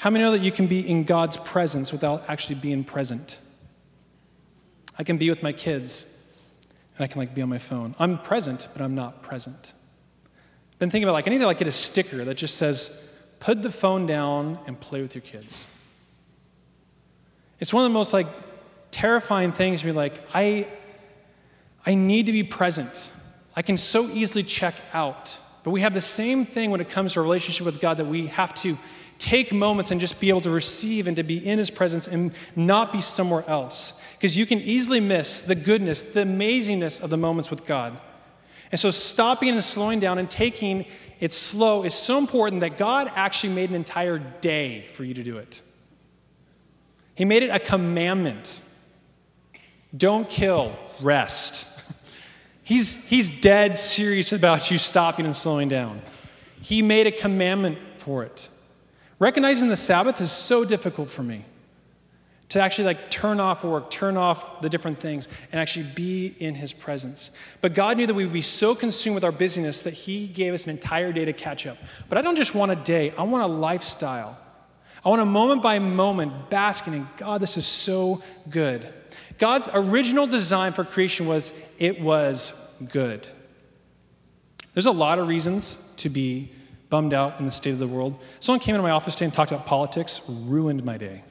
How 0.00 0.08
many 0.08 0.24
know 0.24 0.30
that 0.30 0.40
you 0.40 0.50
can 0.50 0.66
be 0.66 0.80
in 0.80 1.04
God's 1.04 1.36
presence 1.36 1.92
without 1.92 2.24
actually 2.26 2.54
being 2.54 2.84
present? 2.84 3.38
I 4.98 5.04
can 5.04 5.18
be 5.18 5.28
with 5.28 5.42
my 5.42 5.52
kids 5.52 6.06
and 6.96 7.04
I 7.04 7.06
can 7.06 7.18
like 7.18 7.34
be 7.34 7.42
on 7.42 7.50
my 7.50 7.58
phone. 7.58 7.94
I'm 7.98 8.16
present, 8.16 8.66
but 8.72 8.80
I'm 8.80 8.94
not 8.94 9.22
present. 9.22 9.74
Been 10.78 10.88
thinking 10.88 11.04
about 11.04 11.12
like 11.12 11.26
I 11.28 11.30
need 11.30 11.40
to 11.40 11.46
like 11.46 11.58
get 11.58 11.68
a 11.68 11.72
sticker 11.72 12.24
that 12.24 12.36
just 12.36 12.56
says, 12.56 13.14
put 13.40 13.60
the 13.60 13.70
phone 13.70 14.06
down 14.06 14.58
and 14.66 14.80
play 14.80 15.02
with 15.02 15.14
your 15.14 15.20
kids. 15.20 15.68
It's 17.58 17.74
one 17.74 17.84
of 17.84 17.90
the 17.90 17.92
most 17.92 18.14
like 18.14 18.26
terrifying 18.90 19.52
things 19.52 19.80
to 19.80 19.86
be 19.86 19.92
like, 19.92 20.14
I 20.32 20.66
I 21.84 21.94
need 21.94 22.24
to 22.24 22.32
be 22.32 22.42
present. 22.42 23.12
I 23.54 23.60
can 23.60 23.76
so 23.76 24.04
easily 24.04 24.44
check 24.44 24.76
out. 24.94 25.38
But 25.62 25.72
we 25.72 25.82
have 25.82 25.92
the 25.92 26.00
same 26.00 26.46
thing 26.46 26.70
when 26.70 26.80
it 26.80 26.88
comes 26.88 27.12
to 27.12 27.20
a 27.20 27.22
relationship 27.22 27.66
with 27.66 27.82
God 27.82 27.98
that 27.98 28.06
we 28.06 28.28
have 28.28 28.54
to 28.54 28.78
take 29.20 29.52
moments 29.52 29.90
and 29.90 30.00
just 30.00 30.18
be 30.20 30.30
able 30.30 30.40
to 30.40 30.50
receive 30.50 31.06
and 31.06 31.16
to 31.16 31.22
be 31.22 31.46
in 31.46 31.58
His 31.58 31.70
presence 31.70 32.08
and 32.08 32.32
not 32.56 32.92
be 32.92 33.00
somewhere 33.00 33.44
else. 33.46 34.02
Because 34.16 34.36
you 34.36 34.46
can 34.46 34.58
easily 34.58 34.98
miss 34.98 35.42
the 35.42 35.54
goodness, 35.54 36.02
the 36.02 36.24
amazingness 36.24 37.00
of 37.00 37.10
the 37.10 37.16
moments 37.16 37.50
with 37.50 37.66
God. 37.66 37.98
And 38.72 38.80
so, 38.80 38.90
stopping 38.90 39.50
and 39.50 39.62
slowing 39.62 40.00
down 40.00 40.18
and 40.18 40.30
taking 40.30 40.86
it 41.20 41.32
slow 41.32 41.84
is 41.84 41.94
so 41.94 42.18
important 42.18 42.62
that 42.62 42.78
God 42.78 43.12
actually 43.14 43.52
made 43.52 43.68
an 43.68 43.76
entire 43.76 44.18
day 44.18 44.86
for 44.94 45.04
you 45.04 45.14
to 45.14 45.22
do 45.22 45.36
it. 45.36 45.62
He 47.14 47.26
made 47.26 47.42
it 47.42 47.50
a 47.50 47.58
commandment. 47.58 48.62
Don't 49.94 50.28
kill, 50.28 50.74
rest. 51.02 51.68
He's, 52.62 53.04
he's 53.08 53.30
dead 53.40 53.76
serious 53.76 54.32
about 54.32 54.70
you 54.70 54.78
stopping 54.78 55.26
and 55.26 55.34
slowing 55.34 55.68
down. 55.68 56.02
He 56.62 56.82
made 56.82 57.08
a 57.08 57.10
commandment 57.10 57.78
for 57.96 58.22
it. 58.22 58.48
Recognizing 59.20 59.68
the 59.68 59.76
Sabbath 59.76 60.20
is 60.20 60.32
so 60.32 60.64
difficult 60.64 61.10
for 61.10 61.22
me 61.22 61.44
to 62.48 62.60
actually 62.60 62.86
like 62.86 63.10
turn 63.10 63.38
off 63.38 63.62
work, 63.62 63.90
turn 63.90 64.16
off 64.16 64.60
the 64.60 64.68
different 64.68 64.98
things, 64.98 65.28
and 65.52 65.60
actually 65.60 65.86
be 65.94 66.34
in 66.38 66.56
his 66.56 66.72
presence. 66.72 67.30
But 67.60 67.74
God 67.74 67.96
knew 67.96 68.06
that 68.06 68.14
we 68.14 68.24
would 68.24 68.32
be 68.32 68.42
so 68.42 68.74
consumed 68.74 69.14
with 69.14 69.22
our 69.22 69.30
busyness 69.30 69.82
that 69.82 69.92
he 69.92 70.26
gave 70.26 70.52
us 70.52 70.64
an 70.64 70.70
entire 70.70 71.12
day 71.12 71.26
to 71.26 71.32
catch 71.34 71.66
up. 71.66 71.76
But 72.08 72.18
I 72.18 72.22
don't 72.22 72.34
just 72.34 72.54
want 72.54 72.72
a 72.72 72.76
day, 72.76 73.12
I 73.16 73.22
want 73.22 73.44
a 73.44 73.54
lifestyle. 73.54 74.36
I 75.04 75.08
want 75.08 75.22
a 75.22 75.26
moment 75.26 75.62
by 75.62 75.78
moment 75.78 76.50
basking 76.50 76.94
in 76.94 77.06
God, 77.16 77.40
this 77.40 77.56
is 77.56 77.66
so 77.66 78.22
good. 78.48 78.88
God's 79.38 79.68
original 79.72 80.26
design 80.26 80.72
for 80.72 80.84
creation 80.84 81.26
was 81.26 81.52
it 81.78 82.00
was 82.00 82.76
good. 82.90 83.28
There's 84.74 84.86
a 84.86 84.90
lot 84.92 85.18
of 85.18 85.28
reasons 85.28 85.94
to 85.98 86.08
be 86.08 86.52
bummed 86.90 87.14
out 87.14 87.38
in 87.40 87.46
the 87.46 87.52
state 87.52 87.70
of 87.70 87.78
the 87.78 87.88
world. 87.88 88.20
Someone 88.40 88.60
came 88.60 88.74
into 88.74 88.82
my 88.82 88.90
office 88.90 89.14
today 89.14 89.26
and 89.26 89.34
talked 89.34 89.52
about 89.52 89.64
politics, 89.64 90.22
ruined 90.28 90.84
my 90.84 90.98
day. 90.98 91.22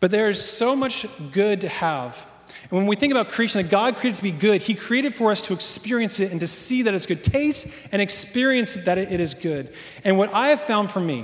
But 0.00 0.10
there's 0.10 0.42
so 0.42 0.74
much 0.74 1.06
good 1.32 1.60
to 1.60 1.68
have. 1.68 2.26
And 2.62 2.72
when 2.72 2.86
we 2.86 2.96
think 2.96 3.12
about 3.12 3.28
creation, 3.28 3.62
that 3.62 3.70
God 3.70 3.96
created 3.96 4.16
to 4.16 4.22
be 4.22 4.30
good, 4.30 4.62
He 4.62 4.74
created 4.74 5.14
for 5.14 5.30
us 5.30 5.42
to 5.42 5.52
experience 5.52 6.20
it 6.20 6.30
and 6.30 6.40
to 6.40 6.46
see 6.46 6.82
that 6.82 6.94
it's 6.94 7.06
good. 7.06 7.22
Taste 7.22 7.68
and 7.92 8.00
experience 8.00 8.74
that 8.74 8.98
it 8.98 9.20
is 9.20 9.34
good. 9.34 9.72
And 10.04 10.16
what 10.18 10.32
I 10.32 10.48
have 10.48 10.60
found 10.60 10.90
for 10.90 11.00
me 11.00 11.20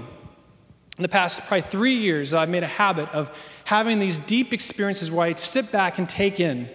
in 0.97 1.03
the 1.03 1.09
past 1.09 1.41
probably 1.47 1.63
three 1.63 1.95
years, 1.95 2.35
I've 2.35 2.49
made 2.49 2.63
a 2.63 2.69
habit 2.69 3.09
of 3.11 3.37
having 3.65 3.99
these 3.99 4.19
deep 4.19 4.53
experiences 4.53 5.11
where 5.11 5.27
I 5.27 5.35
sit 5.35 5.73
back 5.73 5.99
and 5.99 6.09
take 6.09 6.39
in, 6.39 6.69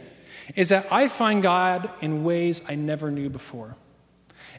is 0.55 0.69
that 0.69 0.87
I 0.91 1.07
find 1.07 1.43
God 1.43 1.89
in 2.01 2.23
ways 2.23 2.63
I 2.67 2.75
never 2.75 3.11
knew 3.11 3.29
before. 3.29 3.75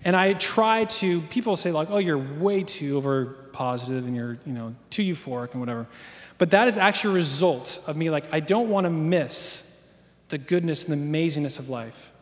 And 0.05 0.17
I 0.17 0.33
try 0.35 0.85
to, 0.85 1.21
people 1.23 1.57
say, 1.57 1.73
like, 1.73 1.91
oh, 1.91 1.99
you're 1.99 2.19
way 2.19 2.63
too 2.63 2.97
over 2.97 3.27
positive 3.53 4.07
and 4.07 4.17
you're, 4.17 4.39
you 4.47 4.53
know, 4.53 4.75
too 4.89 5.03
euphoric 5.03 5.53
and 5.53 5.61
whatever. 5.61 5.87
But 6.39 6.51
that 6.51 6.69
is 6.69 6.79
actually 6.79 7.13
a 7.13 7.17
result 7.17 7.83
of 7.87 7.97
me, 7.97 8.09
like, 8.09 8.25
I 8.33 8.41
don't 8.41 8.71
want 8.71 8.85
to 8.85 8.91
miss 8.91 9.93
the 10.31 10.39
goodness 10.39 10.89
and 10.89 11.13
the 11.13 11.19
amazingness 11.19 11.59
of 11.59 11.69
life. 11.69 12.13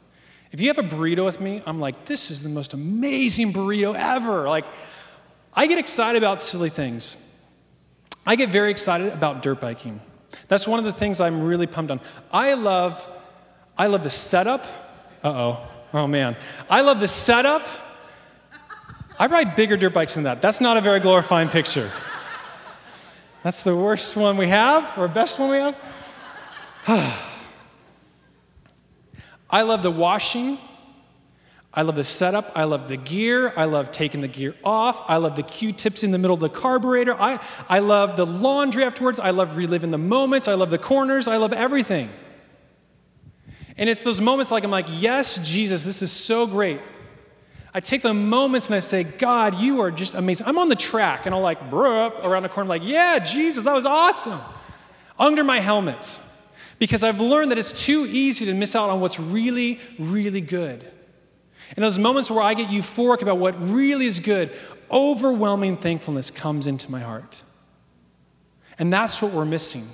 If 0.50 0.60
you 0.60 0.68
have 0.68 0.78
a 0.78 0.82
burrito 0.82 1.24
with 1.24 1.40
me, 1.40 1.62
I'm 1.66 1.78
like, 1.78 2.06
this 2.06 2.30
is 2.30 2.42
the 2.42 2.48
most 2.48 2.72
amazing 2.72 3.52
burrito 3.52 3.94
ever. 3.94 4.48
Like, 4.48 4.64
I 5.54 5.66
get 5.66 5.78
excited 5.78 6.18
about 6.18 6.40
silly 6.40 6.70
things. 6.70 7.16
I 8.26 8.34
get 8.36 8.50
very 8.50 8.70
excited 8.70 9.12
about 9.12 9.42
dirt 9.42 9.60
biking. 9.60 10.00
That's 10.48 10.66
one 10.66 10.78
of 10.78 10.84
the 10.84 10.92
things 10.92 11.20
I'm 11.20 11.42
really 11.42 11.66
pumped 11.66 11.90
on. 11.90 12.00
I 12.32 12.54
love, 12.54 13.06
I 13.76 13.86
love 13.86 14.02
the 14.02 14.10
setup. 14.10 14.64
Uh 15.22 15.28
oh. 15.28 15.68
Oh 15.92 16.06
man. 16.06 16.36
I 16.68 16.82
love 16.82 17.00
the 17.00 17.08
setup. 17.08 17.66
I 19.18 19.26
ride 19.26 19.56
bigger 19.56 19.76
dirt 19.76 19.92
bikes 19.94 20.14
than 20.14 20.24
that. 20.24 20.40
That's 20.40 20.60
not 20.60 20.76
a 20.76 20.80
very 20.80 21.00
glorifying 21.00 21.48
picture. 21.48 21.90
That's 23.42 23.62
the 23.62 23.74
worst 23.74 24.16
one 24.16 24.36
we 24.36 24.48
have, 24.48 24.96
or 24.98 25.08
best 25.08 25.38
one 25.38 25.50
we 25.50 25.56
have. 25.56 25.76
I 29.50 29.62
love 29.62 29.82
the 29.82 29.90
washing. 29.90 30.58
I 31.72 31.82
love 31.82 31.96
the 31.96 32.04
setup. 32.04 32.50
I 32.54 32.64
love 32.64 32.88
the 32.88 32.96
gear. 32.96 33.52
I 33.56 33.66
love 33.66 33.92
taking 33.92 34.20
the 34.20 34.28
gear 34.28 34.54
off. 34.64 35.02
I 35.06 35.18
love 35.18 35.36
the 35.36 35.42
Q 35.42 35.72
tips 35.72 36.02
in 36.02 36.10
the 36.10 36.18
middle 36.18 36.34
of 36.34 36.40
the 36.40 36.48
carburetor. 36.48 37.14
I, 37.14 37.40
I 37.68 37.78
love 37.78 38.16
the 38.16 38.26
laundry 38.26 38.84
afterwards. 38.84 39.20
I 39.20 39.30
love 39.30 39.56
reliving 39.56 39.90
the 39.90 39.98
moments. 39.98 40.48
I 40.48 40.54
love 40.54 40.70
the 40.70 40.78
corners. 40.78 41.28
I 41.28 41.36
love 41.36 41.52
everything. 41.52 42.10
And 43.78 43.88
it's 43.88 44.02
those 44.02 44.20
moments 44.20 44.50
like 44.50 44.64
I'm 44.64 44.70
like, 44.70 44.86
yes, 44.88 45.38
Jesus, 45.48 45.84
this 45.84 46.02
is 46.02 46.10
so 46.10 46.46
great. 46.46 46.80
I 47.72 47.80
take 47.80 48.02
the 48.02 48.12
moments 48.12 48.66
and 48.66 48.74
I 48.74 48.80
say, 48.80 49.04
God, 49.04 49.54
you 49.60 49.80
are 49.80 49.90
just 49.90 50.14
amazing. 50.14 50.46
I'm 50.48 50.58
on 50.58 50.68
the 50.68 50.76
track 50.76 51.26
and 51.26 51.34
I'll 51.34 51.40
like, 51.40 51.70
bruh, 51.70 52.24
around 52.24 52.42
the 52.42 52.48
corner, 52.48 52.64
I'm 52.64 52.68
like, 52.68 52.84
yeah, 52.84 53.18
Jesus, 53.20 53.64
that 53.64 53.74
was 53.74 53.86
awesome. 53.86 54.40
Under 55.18 55.44
my 55.44 55.60
helmets. 55.60 56.24
Because 56.78 57.04
I've 57.04 57.20
learned 57.20 57.50
that 57.50 57.58
it's 57.58 57.84
too 57.84 58.06
easy 58.08 58.46
to 58.46 58.54
miss 58.54 58.74
out 58.74 58.90
on 58.90 59.00
what's 59.00 59.20
really, 59.20 59.80
really 59.98 60.40
good. 60.40 60.84
And 61.76 61.84
those 61.84 61.98
moments 61.98 62.30
where 62.30 62.42
I 62.42 62.54
get 62.54 62.68
euphoric 62.68 63.22
about 63.22 63.38
what 63.38 63.54
really 63.60 64.06
is 64.06 64.20
good, 64.20 64.50
overwhelming 64.90 65.76
thankfulness 65.76 66.30
comes 66.30 66.66
into 66.66 66.90
my 66.90 67.00
heart. 67.00 67.42
And 68.78 68.92
that's 68.92 69.20
what 69.20 69.32
we're 69.32 69.44
missing. 69.44 69.84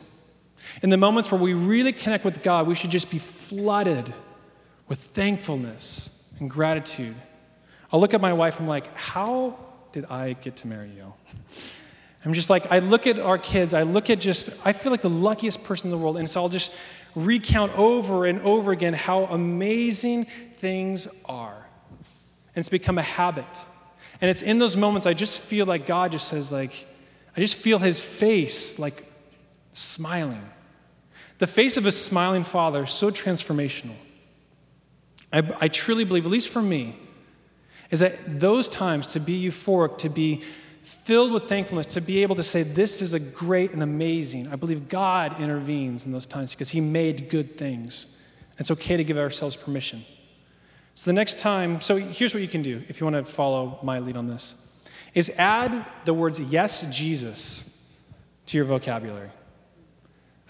In 0.83 0.91
the 0.91 0.97
moments 0.97 1.33
where 1.33 1.41
we 1.41 1.55
really 1.55 1.93
connect 1.93 2.25
with 2.25 2.43
God, 2.43 2.67
we 2.67 2.75
should 2.75 2.91
just 2.91 3.11
be 3.11 3.19
flooded 3.49 4.13
with 4.89 4.99
thankfulness 4.99 6.35
and 6.41 6.51
gratitude. 6.51 7.15
I'll 7.93 8.01
look 8.01 8.15
at 8.15 8.21
my 8.21 8.33
wife, 8.33 8.59
I'm 8.59 8.67
like, 8.67 8.95
how 8.97 9.59
did 9.93 10.07
I 10.07 10.33
get 10.35 10.57
to 10.57 10.67
marry 10.67 10.91
you? 10.91 11.13
I'm 12.25 12.33
just 12.33 12.49
like, 12.49 12.71
I 12.73 12.79
look 12.79 13.07
at 13.07 13.19
our 13.19 13.39
kids, 13.39 13.75
I 13.75 13.83
look 13.83 14.09
at 14.09 14.19
just, 14.19 14.51
I 14.65 14.73
feel 14.73 14.91
like 14.91 15.03
the 15.03 15.11
luckiest 15.11 15.63
person 15.63 15.89
in 15.89 15.91
the 15.91 16.03
world. 16.03 16.17
And 16.17 16.29
so 16.29 16.43
I'll 16.43 16.49
just 16.49 16.73
recount 17.15 17.77
over 17.79 18.25
and 18.25 18.41
over 18.41 18.73
again 18.73 18.95
how 18.95 19.25
amazing 19.25 20.25
things 20.57 21.07
are. 21.27 21.67
And 22.57 22.63
it's 22.63 22.71
become 22.71 22.99
a 22.99 23.03
habit. 23.03 23.67
And 24.21 24.31
it's 24.31 24.43
in 24.43 24.59
those 24.59 24.77
moments 24.77 25.07
I 25.07 25.13
just 25.13 25.41
feel 25.41 25.67
like 25.67 25.87
God 25.87 26.13
just 26.13 26.29
says, 26.29 26.51
like, 26.51 26.87
I 27.37 27.41
just 27.41 27.57
feel 27.57 27.79
his 27.79 28.01
face 28.01 28.79
like 28.79 29.05
smiling. 29.73 30.45
The 31.39 31.47
face 31.47 31.77
of 31.77 31.87
a 31.87 31.93
smiling 31.93 32.45
father 32.45 32.87
so 32.87 33.11
transformational. 33.11 33.97
I, 35.33 35.43
I 35.61 35.69
truly 35.69 36.05
believe, 36.05 36.25
at 36.25 36.31
least 36.31 36.49
for 36.49 36.63
me, 36.63 36.97
is 37.91 38.01
that 38.01 38.41
those 38.41 38.69
times 38.69 39.09
to 39.09 39.21
be 39.21 39.43
euphoric, 39.45 39.99
to 39.99 40.09
be 40.09 40.43
filled 40.83 41.33
with 41.33 41.49
thankfulness, 41.49 41.87
to 41.87 42.01
be 42.01 42.23
able 42.23 42.37
to 42.37 42.43
say, 42.43 42.63
This 42.63 43.03
is 43.03 43.15
a 43.15 43.21
great 43.21 43.73
and 43.73 43.83
amazing. 43.83 44.49
I 44.49 44.57
believe 44.57 44.89
God 44.89 45.41
intervenes 45.41 46.07
in 46.07 46.13
those 46.13 46.27
times 46.27 46.55
because 46.55 46.71
He 46.71 46.81
made 46.81 47.29
good 47.29 47.57
things. 47.57 48.23
It's 48.59 48.71
okay 48.71 48.97
to 48.97 49.05
give 49.05 49.19
ourselves 49.19 49.57
permission. 49.57 50.03
So 50.95 51.11
the 51.11 51.15
next 51.15 51.41
time, 51.41 51.81
so 51.81 51.97
here's 51.97 52.35
what 52.35 52.43
you 52.43 52.49
can 52.49 52.63
do 52.63 52.83
if 52.89 53.01
you 53.01 53.07
want 53.07 53.17
to 53.17 53.31
follow 53.31 53.81
my 53.83 53.99
lead 53.99 54.17
on 54.17 54.29
this, 54.29 54.55
is 55.15 55.31
add 55.39 55.85
the 56.05 56.15
words 56.15 56.39
yes, 56.39 56.83
Jesus 56.97 57.97
to 58.47 58.57
your 58.57 58.67
vocabulary. 58.67 59.31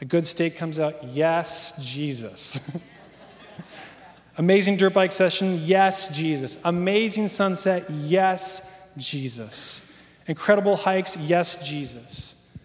A 0.00 0.04
good 0.04 0.26
steak 0.26 0.56
comes 0.56 0.78
out, 0.78 1.02
yes, 1.04 1.82
Jesus. 1.84 2.80
Amazing 4.36 4.76
dirt 4.76 4.92
bike 4.92 5.12
session, 5.12 5.60
yes, 5.62 6.14
Jesus. 6.14 6.58
Amazing 6.64 7.28
sunset, 7.28 7.88
yes, 7.88 8.92
Jesus. 8.96 9.90
Incredible 10.26 10.76
hikes, 10.76 11.16
yes, 11.16 11.66
Jesus. 11.66 12.58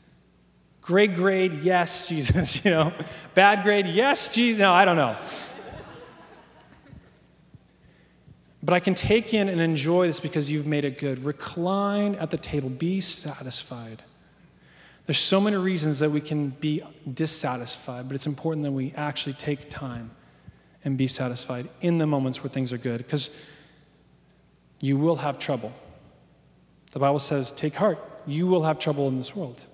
Great 0.82 1.14
grade, 1.14 1.54
yes, 1.62 2.08
Jesus. 2.10 2.66
You 2.66 2.72
know, 2.72 2.94
bad 3.36 3.64
grade, 3.64 3.86
yes, 3.86 4.34
Jesus. 4.34 4.60
No, 4.60 4.74
I 4.74 4.86
don't 4.86 4.98
know. 4.98 5.16
But 8.64 8.74
I 8.74 8.80
can 8.80 8.94
take 8.94 9.34
in 9.34 9.48
and 9.48 9.62
enjoy 9.62 10.08
this 10.08 10.20
because 10.20 10.52
you've 10.52 10.68
made 10.68 10.84
it 10.86 10.98
good. 10.98 11.24
Recline 11.24 12.16
at 12.16 12.32
the 12.32 12.38
table, 12.38 12.70
be 12.70 13.00
satisfied. 13.00 14.04
There's 15.10 15.18
so 15.18 15.42
many 15.42 15.58
reasons 15.58 15.98
that 16.02 16.12
we 16.12 16.22
can 16.22 16.50
be 16.50 16.84
dissatisfied, 17.12 18.08
but 18.08 18.14
it's 18.14 18.28
important 18.28 18.64
that 18.64 18.72
we 18.72 18.94
actually 18.96 19.34
take 19.34 19.68
time 19.68 20.12
and 20.86 21.00
be 21.00 21.08
satisfied 21.08 21.68
in 21.82 21.98
the 21.98 22.06
moments 22.06 22.44
where 22.44 22.50
things 22.52 22.72
are 22.72 22.78
good 22.78 23.00
because 23.00 23.50
you 24.82 24.98
will 24.98 25.16
have 25.16 25.40
trouble. 25.40 25.74
The 26.92 27.00
Bible 27.00 27.18
says, 27.18 27.52
Take 27.52 27.74
heart, 27.74 27.98
you 28.28 28.46
will 28.46 28.62
have 28.62 28.78
trouble 28.78 29.08
in 29.08 29.18
this 29.18 29.36
world. 29.36 29.66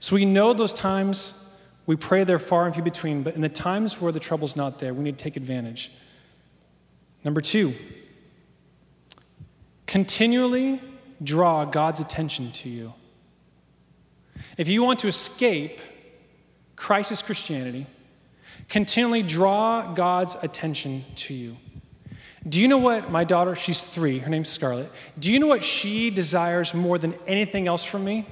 So 0.00 0.16
we 0.16 0.24
know 0.24 0.54
those 0.54 0.72
times, 0.72 1.60
we 1.84 1.94
pray 1.94 2.24
they're 2.24 2.38
far 2.38 2.64
and 2.64 2.72
few 2.72 2.82
between, 2.82 3.22
but 3.22 3.34
in 3.34 3.42
the 3.42 3.50
times 3.50 4.00
where 4.00 4.10
the 4.10 4.20
trouble's 4.20 4.56
not 4.56 4.78
there, 4.78 4.94
we 4.94 5.04
need 5.04 5.18
to 5.18 5.22
take 5.22 5.36
advantage. 5.36 5.92
Number 7.24 7.42
two, 7.42 7.74
continually 9.86 10.80
draw 11.22 11.66
God's 11.66 12.00
attention 12.00 12.52
to 12.52 12.70
you. 12.70 12.94
If 14.58 14.68
you 14.68 14.82
want 14.82 14.98
to 15.00 15.08
escape 15.08 15.80
crisis 16.74 17.22
Christianity, 17.22 17.86
continually 18.68 19.22
draw 19.22 19.94
God's 19.94 20.36
attention 20.42 21.04
to 21.16 21.32
you. 21.32 21.56
Do 22.46 22.60
you 22.60 22.66
know 22.66 22.78
what 22.78 23.10
my 23.10 23.24
daughter, 23.24 23.54
she's 23.54 23.84
three, 23.84 24.18
her 24.18 24.28
name's 24.28 24.48
Scarlett. 24.48 24.90
Do 25.18 25.32
you 25.32 25.38
know 25.38 25.46
what 25.46 25.64
she 25.64 26.10
desires 26.10 26.74
more 26.74 26.98
than 26.98 27.14
anything 27.26 27.68
else 27.68 27.84
from 27.84 28.04
me? 28.04 28.26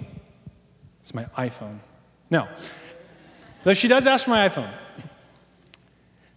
It's 1.01 1.15
my 1.15 1.25
iPhone. 1.39 1.79
No. 2.29 2.49
Though 3.63 3.75
she 3.75 3.89
does 3.89 4.07
ask 4.07 4.25
for 4.25 4.31
my 4.31 4.49
iPhone. 4.49 4.73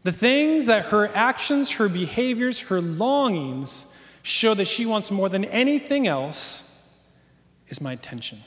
The 0.03 0.11
things 0.11 0.67
that 0.67 0.85
her 0.85 1.09
actions, 1.15 1.71
her 1.73 1.89
behaviors, 1.89 2.59
her 2.61 2.79
longings 2.79 3.95
show 4.21 4.53
that 4.53 4.65
she 4.65 4.85
wants 4.85 5.09
more 5.09 5.29
than 5.29 5.45
anything 5.45 6.07
else 6.07 6.89
is 7.67 7.81
my 7.81 7.93
attention. 7.93 8.39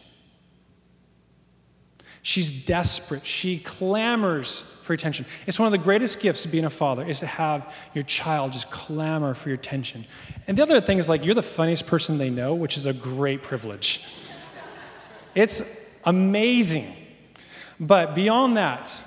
She's 2.23 2.53
desperate. 2.53 3.27
She 3.27 3.59
clamors 3.59 4.63
for 4.83 4.93
attention. 4.93 5.27
It's 5.47 5.59
one 5.59 5.67
of 5.67 5.73
the 5.73 5.79
greatest 5.79 6.21
gifts 6.21 6.45
of 6.45 6.53
being 6.53 6.65
a 6.65 6.71
father 6.71 7.07
is 7.07 7.21
to 7.21 7.27
have 7.27 7.75
your 7.95 8.05
child 8.05 8.53
just 8.53 8.71
clamor 8.71 9.35
for 9.35 9.49
your 9.49 9.57
attention. 9.57 10.07
And 10.47 10.57
the 10.57 10.63
other 10.63 10.81
thing 10.81 10.99
is 10.99 11.09
like 11.09 11.25
you're 11.25 11.35
the 11.35 11.43
funniest 11.43 11.87
person 11.87 12.19
they 12.19 12.31
know, 12.31 12.55
which 12.55 12.77
is 12.77 12.87
a 12.87 12.93
great 12.93 13.43
privilege. 13.43 14.05
it's 15.35 15.91
amazing. 16.05 16.87
But 17.81 18.15
beyond 18.15 18.57
that, 18.57 19.01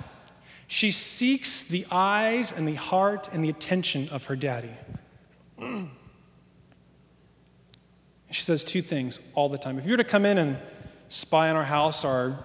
she 0.66 0.90
seeks 0.90 1.62
the 1.62 1.86
eyes 1.90 2.52
and 2.52 2.68
the 2.68 2.74
heart 2.74 3.30
and 3.32 3.42
the 3.42 3.48
attention 3.48 4.08
of 4.10 4.24
her 4.24 4.36
daddy. 4.36 4.72
She 8.30 8.42
says 8.42 8.64
two 8.64 8.82
things 8.82 9.20
all 9.34 9.48
the 9.48 9.56
time. 9.56 9.78
If 9.78 9.86
you 9.86 9.92
were 9.92 9.96
to 9.98 10.04
come 10.04 10.26
in 10.26 10.36
and 10.36 10.58
spy 11.08 11.48
on 11.48 11.56
our 11.56 11.64
house 11.64 12.04
or 12.04 12.44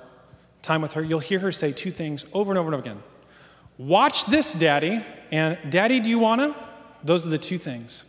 time 0.61 0.81
with 0.81 0.93
her, 0.93 1.03
you'll 1.03 1.19
hear 1.19 1.39
her 1.39 1.51
say 1.51 1.71
two 1.71 1.91
things 1.91 2.25
over 2.33 2.51
and 2.51 2.57
over 2.57 2.67
and 2.67 2.75
over 2.75 2.83
again 2.83 3.01
Watch 3.77 4.25
this, 4.25 4.53
Daddy, 4.53 5.01
and 5.31 5.57
Daddy, 5.69 5.99
do 5.99 6.09
you 6.09 6.19
wanna? 6.19 6.55
Those 7.03 7.25
are 7.25 7.29
the 7.29 7.37
two 7.37 7.57
things. 7.57 8.05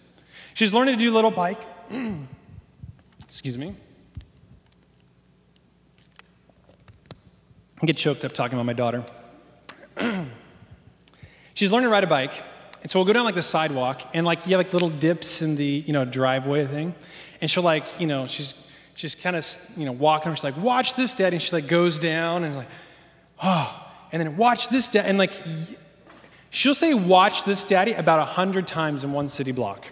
She's 0.55 0.75
learning 0.75 0.99
to 0.99 1.03
do 1.03 1.11
little 1.11 1.31
bike. 1.31 1.61
Excuse 3.25 3.57
me. 3.57 3.75
I 7.83 7.87
get 7.87 7.97
choked 7.97 8.25
up 8.25 8.33
talking 8.33 8.55
about 8.55 8.67
my 8.67 8.75
daughter. 8.75 9.03
She's 11.55 11.73
learning 11.73 11.89
to 11.89 11.93
ride 11.93 12.05
a 12.05 12.07
bike, 12.07 12.43
and 12.83 12.91
so 12.91 12.99
we'll 12.99 13.07
go 13.07 13.13
down 13.15 13.25
like 13.25 13.35
the 13.35 13.43
sidewalk, 13.43 14.03
and 14.15 14.27
like 14.27 14.47
you 14.47 14.57
have 14.57 14.65
like 14.65 14.73
little 14.73 14.91
dips 14.91 15.43
in 15.43 15.57
the 15.57 15.65
you 15.65 15.93
know 15.93 16.05
driveway 16.05 16.67
thing, 16.67 16.95
and 17.41 17.51
she'll 17.51 17.63
like 17.63 17.85
you 17.99 18.07
know 18.07 18.27
she's 18.27 18.53
she's 18.95 19.15
kind 19.15 19.37
of 19.37 19.47
you 19.77 19.85
know 19.85 19.93
walking. 19.93 20.33
She's 20.35 20.45
like, 20.45 20.57
"Watch 20.57 20.95
this, 20.95 21.15
Daddy." 21.15 21.37
And 21.37 21.43
she 21.43 21.53
like 21.53 21.69
goes 21.69 21.99
down 21.99 22.45
and 22.45 22.57
like, 22.57 22.69
oh, 23.43 23.91
and 24.13 24.21
then 24.21 24.37
watch 24.37 24.69
this, 24.69 24.89
Daddy. 24.89 25.09
And 25.09 25.19
like, 25.19 25.33
she'll 26.51 26.75
say, 26.75 26.95
"Watch 26.95 27.45
this, 27.45 27.65
Daddy," 27.65 27.93
about 27.93 28.21
a 28.21 28.25
hundred 28.25 28.67
times 28.67 29.05
in 29.05 29.13
one 29.13 29.29
city 29.29 29.53
block. 29.53 29.87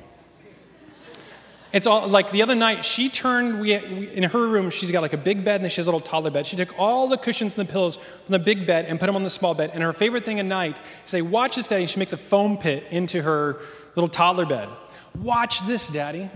It's 1.72 1.86
all 1.86 2.08
like 2.08 2.32
the 2.32 2.42
other 2.42 2.56
night. 2.56 2.84
She 2.84 3.08
turned 3.08 3.60
we, 3.60 3.74
in 3.74 4.24
her 4.24 4.48
room. 4.48 4.70
She's 4.70 4.90
got 4.90 5.02
like 5.02 5.12
a 5.12 5.16
big 5.16 5.44
bed 5.44 5.56
and 5.56 5.64
then 5.64 5.70
she 5.70 5.76
has 5.76 5.86
a 5.86 5.90
little 5.92 6.04
toddler 6.04 6.30
bed. 6.30 6.44
She 6.44 6.56
took 6.56 6.76
all 6.76 7.06
the 7.06 7.16
cushions 7.16 7.56
and 7.56 7.68
the 7.68 7.72
pillows 7.72 7.94
from 7.94 8.32
the 8.32 8.40
big 8.40 8.66
bed 8.66 8.86
and 8.86 8.98
put 8.98 9.06
them 9.06 9.14
on 9.14 9.22
the 9.22 9.30
small 9.30 9.54
bed. 9.54 9.70
And 9.72 9.82
her 9.84 9.92
favorite 9.92 10.24
thing 10.24 10.40
at 10.40 10.46
night 10.46 10.80
is 11.04 11.10
say, 11.10 11.22
"Watch 11.22 11.54
this, 11.56 11.68
Daddy." 11.68 11.82
And 11.82 11.90
she 11.90 12.00
makes 12.00 12.12
a 12.12 12.16
foam 12.16 12.58
pit 12.58 12.84
into 12.90 13.22
her 13.22 13.58
little 13.94 14.08
toddler 14.08 14.46
bed. 14.46 14.68
Watch 15.14 15.64
this, 15.66 15.86
Daddy. 15.88 16.28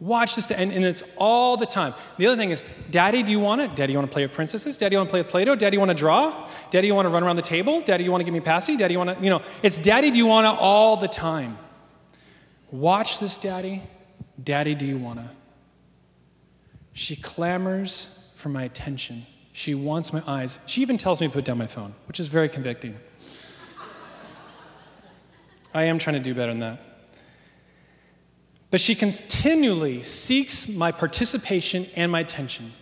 Watch 0.00 0.34
this, 0.34 0.50
and, 0.50 0.72
and, 0.72 0.82
it's 0.82 1.02
all 1.18 1.58
the 1.58 1.66
time. 1.66 1.92
The 2.16 2.26
other 2.26 2.36
thing 2.36 2.50
is, 2.50 2.64
Daddy, 2.90 3.22
do 3.22 3.30
you 3.30 3.38
want 3.38 3.60
it? 3.60 3.76
Daddy, 3.76 3.92
you 3.92 3.98
want 3.98 4.10
to 4.10 4.12
play 4.12 4.22
with 4.22 4.32
princesses? 4.32 4.78
Daddy, 4.78 4.94
you 4.94 4.98
want 4.98 5.08
to 5.08 5.10
play 5.10 5.20
with 5.20 5.28
Play 5.28 5.44
Doh? 5.44 5.54
Daddy, 5.54 5.76
you 5.76 5.78
want 5.78 5.90
to 5.90 5.96
draw? 5.96 6.48
Daddy, 6.70 6.86
you 6.86 6.94
want 6.94 7.04
to 7.04 7.10
run 7.10 7.22
around 7.22 7.36
the 7.36 7.42
table? 7.42 7.82
Daddy, 7.82 8.04
you 8.04 8.10
want 8.10 8.22
to 8.22 8.24
give 8.24 8.32
me 8.32 8.40
passy? 8.40 8.78
Daddy, 8.78 8.94
you 8.94 8.98
want 8.98 9.18
to, 9.18 9.22
you 9.22 9.28
know, 9.28 9.42
it's 9.62 9.76
Daddy, 9.76 10.10
do 10.10 10.16
you 10.16 10.24
want 10.24 10.46
to 10.46 10.52
all 10.52 10.96
the 10.96 11.06
time. 11.06 11.58
Watch 12.70 13.18
this, 13.18 13.36
Daddy. 13.36 13.82
Daddy, 14.42 14.74
do 14.74 14.86
you 14.86 14.96
want 14.96 15.18
to? 15.18 15.28
She 16.94 17.14
clamors 17.14 18.32
for 18.36 18.48
my 18.48 18.62
attention. 18.62 19.26
She 19.52 19.74
wants 19.74 20.14
my 20.14 20.22
eyes. 20.26 20.60
She 20.66 20.80
even 20.80 20.96
tells 20.96 21.20
me 21.20 21.26
to 21.26 21.32
put 21.32 21.44
down 21.44 21.58
my 21.58 21.66
phone, 21.66 21.94
which 22.08 22.18
is 22.20 22.28
very 22.28 22.48
convicting. 22.48 22.96
I 25.74 25.84
am 25.84 25.98
trying 25.98 26.14
to 26.14 26.22
do 26.22 26.34
better 26.34 26.52
than 26.52 26.60
that. 26.60 26.89
But 28.70 28.80
she 28.80 28.94
continually 28.94 30.02
seeks 30.02 30.68
my 30.68 30.92
participation 30.92 31.86
and 31.96 32.12
my 32.12 32.20
attention. 32.20 32.72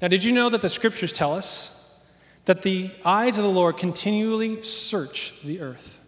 Now, 0.00 0.08
did 0.08 0.24
you 0.24 0.32
know 0.32 0.48
that 0.48 0.62
the 0.62 0.68
scriptures 0.68 1.12
tell 1.12 1.34
us 1.34 2.02
that 2.46 2.62
the 2.62 2.90
eyes 3.04 3.38
of 3.38 3.44
the 3.44 3.50
Lord 3.50 3.76
continually 3.76 4.62
search 4.62 5.40
the 5.42 5.60
earth? 5.60 6.00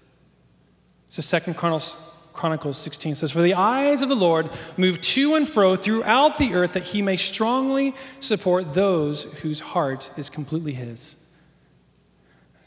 So, 1.07 1.21
Second 1.21 1.55
Chronicles, 1.55 1.95
Chronicles 2.33 2.79
16 2.79 3.17
says, 3.17 3.33
For 3.33 3.43
the 3.43 3.53
eyes 3.53 4.01
of 4.01 4.09
the 4.09 4.17
Lord 4.17 4.49
move 4.79 4.99
to 5.03 5.35
and 5.35 5.47
fro 5.47 5.77
throughout 5.77 6.39
the 6.39 6.55
earth 6.55 6.73
that 6.73 6.85
he 6.85 7.03
may 7.03 7.17
strongly 7.17 7.95
support 8.21 8.73
those 8.73 9.25
whose 9.41 9.61
heart 9.61 10.11
is 10.17 10.31
completely 10.31 10.73
his. 10.73 11.19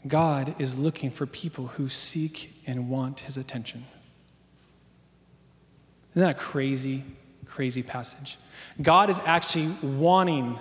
God 0.06 0.54
is 0.60 0.78
looking 0.78 1.10
for 1.10 1.26
people 1.26 1.66
who 1.66 1.88
seek 1.88 2.52
and 2.68 2.88
want 2.88 3.20
his 3.20 3.36
attention. 3.36 3.84
Isn't 6.16 6.28
that 6.28 6.38
crazy, 6.38 7.04
crazy 7.44 7.82
passage? 7.82 8.38
God 8.80 9.10
is 9.10 9.18
actually 9.26 9.68
wanting 9.82 10.58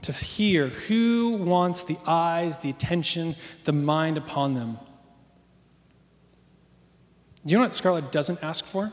to 0.00 0.12
hear 0.12 0.68
who 0.68 1.36
wants 1.36 1.82
the 1.82 1.98
eyes, 2.06 2.56
the 2.58 2.70
attention, 2.70 3.36
the 3.64 3.72
mind 3.74 4.16
upon 4.16 4.54
them. 4.54 4.78
Do 7.44 7.52
you 7.52 7.58
know 7.58 7.64
what 7.64 7.74
Scarlett 7.74 8.12
doesn't 8.12 8.42
ask 8.42 8.64
for? 8.64 8.90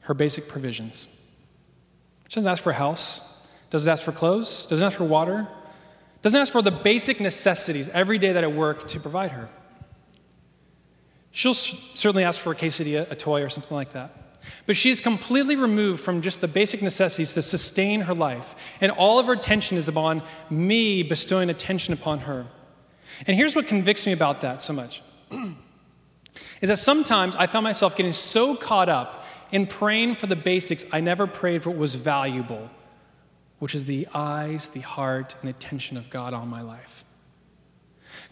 Her 0.00 0.14
basic 0.14 0.48
provisions. 0.48 1.06
She 2.28 2.34
doesn't 2.34 2.50
ask 2.50 2.60
for 2.60 2.70
a 2.70 2.74
house, 2.74 3.48
doesn't 3.70 3.90
ask 3.90 4.02
for 4.02 4.10
clothes, 4.10 4.66
doesn't 4.66 4.84
ask 4.84 4.98
for 4.98 5.04
water, 5.04 5.46
doesn't 6.20 6.40
ask 6.40 6.52
for 6.52 6.62
the 6.62 6.72
basic 6.72 7.20
necessities 7.20 7.88
every 7.90 8.18
day 8.18 8.32
that 8.32 8.42
I 8.42 8.48
work 8.48 8.88
to 8.88 8.98
provide 8.98 9.30
her. 9.30 9.48
She'll 11.32 11.54
certainly 11.54 12.24
ask 12.24 12.40
for 12.40 12.52
a 12.52 12.54
quesadilla, 12.54 13.10
a 13.10 13.16
toy, 13.16 13.42
or 13.42 13.48
something 13.48 13.74
like 13.74 13.92
that. 13.92 14.10
But 14.66 14.76
she 14.76 14.90
is 14.90 15.00
completely 15.00 15.56
removed 15.56 16.00
from 16.02 16.20
just 16.20 16.40
the 16.40 16.48
basic 16.48 16.82
necessities 16.82 17.34
to 17.34 17.42
sustain 17.42 18.02
her 18.02 18.14
life. 18.14 18.54
And 18.80 18.92
all 18.92 19.18
of 19.18 19.26
her 19.26 19.32
attention 19.32 19.78
is 19.78 19.88
upon 19.88 20.22
me 20.50 21.02
bestowing 21.02 21.48
attention 21.48 21.94
upon 21.94 22.20
her. 22.20 22.46
And 23.26 23.36
here's 23.36 23.56
what 23.56 23.66
convicts 23.66 24.06
me 24.06 24.12
about 24.12 24.40
that 24.42 24.62
so 24.62 24.72
much 24.72 25.02
is 26.60 26.68
that 26.68 26.78
sometimes 26.78 27.36
I 27.36 27.46
found 27.46 27.64
myself 27.64 27.96
getting 27.96 28.12
so 28.12 28.54
caught 28.54 28.88
up 28.88 29.24
in 29.52 29.66
praying 29.66 30.14
for 30.14 30.26
the 30.26 30.36
basics, 30.36 30.86
I 30.92 31.00
never 31.00 31.26
prayed 31.26 31.62
for 31.62 31.70
what 31.70 31.78
was 31.78 31.94
valuable, 31.94 32.70
which 33.58 33.74
is 33.74 33.84
the 33.84 34.08
eyes, 34.14 34.68
the 34.68 34.80
heart, 34.80 35.34
and 35.40 35.50
attention 35.50 35.96
of 35.96 36.08
God 36.08 36.32
on 36.32 36.48
my 36.48 36.62
life. 36.62 37.04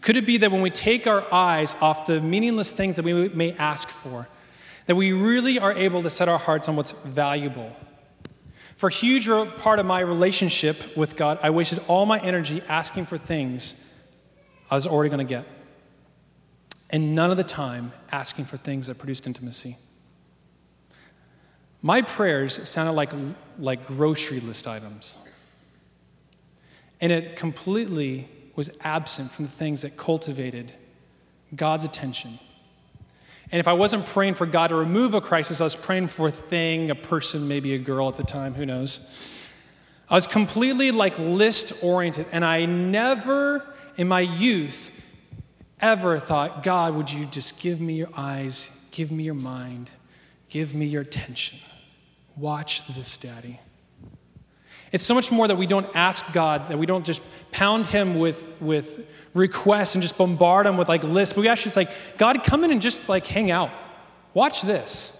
Could 0.01 0.17
it 0.17 0.25
be 0.25 0.37
that 0.37 0.51
when 0.51 0.61
we 0.61 0.71
take 0.71 1.05
our 1.05 1.31
eyes 1.31 1.75
off 1.79 2.07
the 2.07 2.19
meaningless 2.21 2.71
things 2.71 2.95
that 2.95 3.05
we 3.05 3.29
may 3.29 3.53
ask 3.53 3.87
for, 3.87 4.27
that 4.87 4.95
we 4.95 5.13
really 5.13 5.59
are 5.59 5.73
able 5.73 6.01
to 6.01 6.09
set 6.09 6.27
our 6.27 6.39
hearts 6.39 6.67
on 6.67 6.75
what's 6.75 6.91
valuable? 6.91 7.71
For 8.77 8.87
a 8.87 8.91
huge 8.91 9.27
part 9.59 9.77
of 9.77 9.85
my 9.85 9.99
relationship 9.99 10.97
with 10.97 11.15
God, 11.15 11.37
I 11.43 11.51
wasted 11.51 11.83
all 11.87 12.07
my 12.07 12.19
energy 12.19 12.63
asking 12.67 13.05
for 13.05 13.17
things 13.17 13.87
I 14.71 14.75
was 14.75 14.87
already 14.87 15.09
going 15.09 15.25
to 15.25 15.29
get, 15.31 15.45
and 16.89 17.13
none 17.13 17.29
of 17.29 17.37
the 17.37 17.43
time 17.43 17.91
asking 18.11 18.45
for 18.45 18.57
things 18.57 18.87
that 18.87 18.97
produced 18.97 19.27
intimacy. 19.27 19.75
My 21.83 22.01
prayers 22.01 22.67
sounded 22.67 22.93
like, 22.93 23.11
like 23.59 23.85
grocery 23.85 24.39
list 24.39 24.67
items. 24.67 25.17
And 26.99 27.11
it 27.11 27.35
completely 27.35 28.29
was 28.55 28.69
absent 28.81 29.31
from 29.31 29.45
the 29.45 29.51
things 29.51 29.81
that 29.81 29.97
cultivated 29.97 30.73
God's 31.55 31.85
attention. 31.85 32.39
And 33.51 33.59
if 33.59 33.67
I 33.67 33.73
wasn't 33.73 34.05
praying 34.05 34.35
for 34.35 34.45
God 34.45 34.67
to 34.67 34.75
remove 34.75 35.13
a 35.13 35.21
crisis, 35.21 35.59
I 35.59 35.65
was 35.65 35.75
praying 35.75 36.07
for 36.07 36.27
a 36.27 36.31
thing, 36.31 36.89
a 36.89 36.95
person, 36.95 37.47
maybe 37.47 37.73
a 37.73 37.79
girl 37.79 38.07
at 38.07 38.15
the 38.15 38.23
time, 38.23 38.53
who 38.53 38.65
knows. 38.65 39.45
I 40.09 40.15
was 40.15 40.27
completely 40.27 40.91
like 40.91 41.17
list 41.19 41.83
oriented, 41.83 42.27
and 42.31 42.45
I 42.45 42.65
never 42.65 43.65
in 43.97 44.07
my 44.07 44.21
youth 44.21 44.91
ever 45.81 46.19
thought, 46.19 46.63
God, 46.63 46.95
would 46.95 47.11
you 47.11 47.25
just 47.25 47.59
give 47.59 47.81
me 47.81 47.93
your 47.93 48.09
eyes, 48.15 48.87
give 48.91 49.11
me 49.11 49.23
your 49.23 49.33
mind, 49.33 49.91
give 50.49 50.73
me 50.73 50.85
your 50.85 51.01
attention? 51.01 51.59
Watch 52.37 52.87
this, 52.87 53.17
Daddy. 53.17 53.59
It's 54.91 55.03
so 55.05 55.15
much 55.15 55.31
more 55.31 55.47
that 55.47 55.57
we 55.57 55.67
don't 55.67 55.89
ask 55.95 56.33
God, 56.33 56.67
that 56.69 56.77
we 56.77 56.85
don't 56.85 57.05
just 57.05 57.21
pound 57.51 57.85
Him 57.85 58.19
with, 58.19 58.51
with 58.59 59.09
requests 59.33 59.95
and 59.95 60.01
just 60.01 60.17
bombard 60.17 60.65
Him 60.65 60.77
with 60.77 60.89
like 60.89 61.03
lists, 61.03 61.33
but 61.33 61.41
we 61.41 61.47
actually 61.47 61.71
say, 61.71 61.87
God, 62.17 62.43
come 62.43 62.63
in 62.63 62.71
and 62.71 62.81
just 62.81 63.07
like 63.07 63.25
hang 63.25 63.51
out. 63.51 63.71
Watch 64.33 64.61
this. 64.61 65.17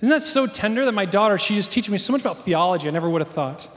Isn't 0.00 0.10
that 0.10 0.22
so 0.22 0.46
tender 0.46 0.84
that 0.86 0.92
my 0.92 1.04
daughter, 1.04 1.36
she 1.36 1.54
just 1.54 1.72
teaching 1.72 1.92
me 1.92 1.98
so 1.98 2.12
much 2.12 2.22
about 2.22 2.38
theology 2.38 2.88
I 2.88 2.90
never 2.90 3.08
would 3.08 3.20
have 3.20 3.30
thought. 3.30 3.68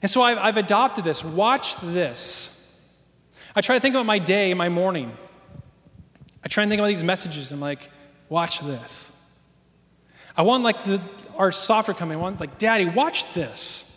And 0.00 0.10
so 0.10 0.20
I've, 0.20 0.38
I've 0.38 0.56
adopted 0.56 1.04
this. 1.04 1.24
Watch 1.24 1.76
this. 1.76 2.58
I 3.54 3.60
try 3.60 3.76
to 3.76 3.80
think 3.80 3.94
about 3.94 4.06
my 4.06 4.18
day, 4.18 4.52
my 4.54 4.68
morning. 4.68 5.12
I 6.44 6.48
try 6.48 6.64
and 6.64 6.70
think 6.70 6.80
about 6.80 6.88
these 6.88 7.04
messages. 7.04 7.52
I'm 7.52 7.60
like, 7.60 7.88
watch 8.28 8.60
this. 8.60 9.12
I 10.36 10.42
want 10.42 10.64
like 10.64 10.82
the, 10.84 11.00
our 11.36 11.52
software 11.52 11.94
company, 11.94 12.18
I 12.18 12.22
want 12.22 12.40
like, 12.40 12.58
Daddy, 12.58 12.86
watch 12.86 13.32
this. 13.34 13.88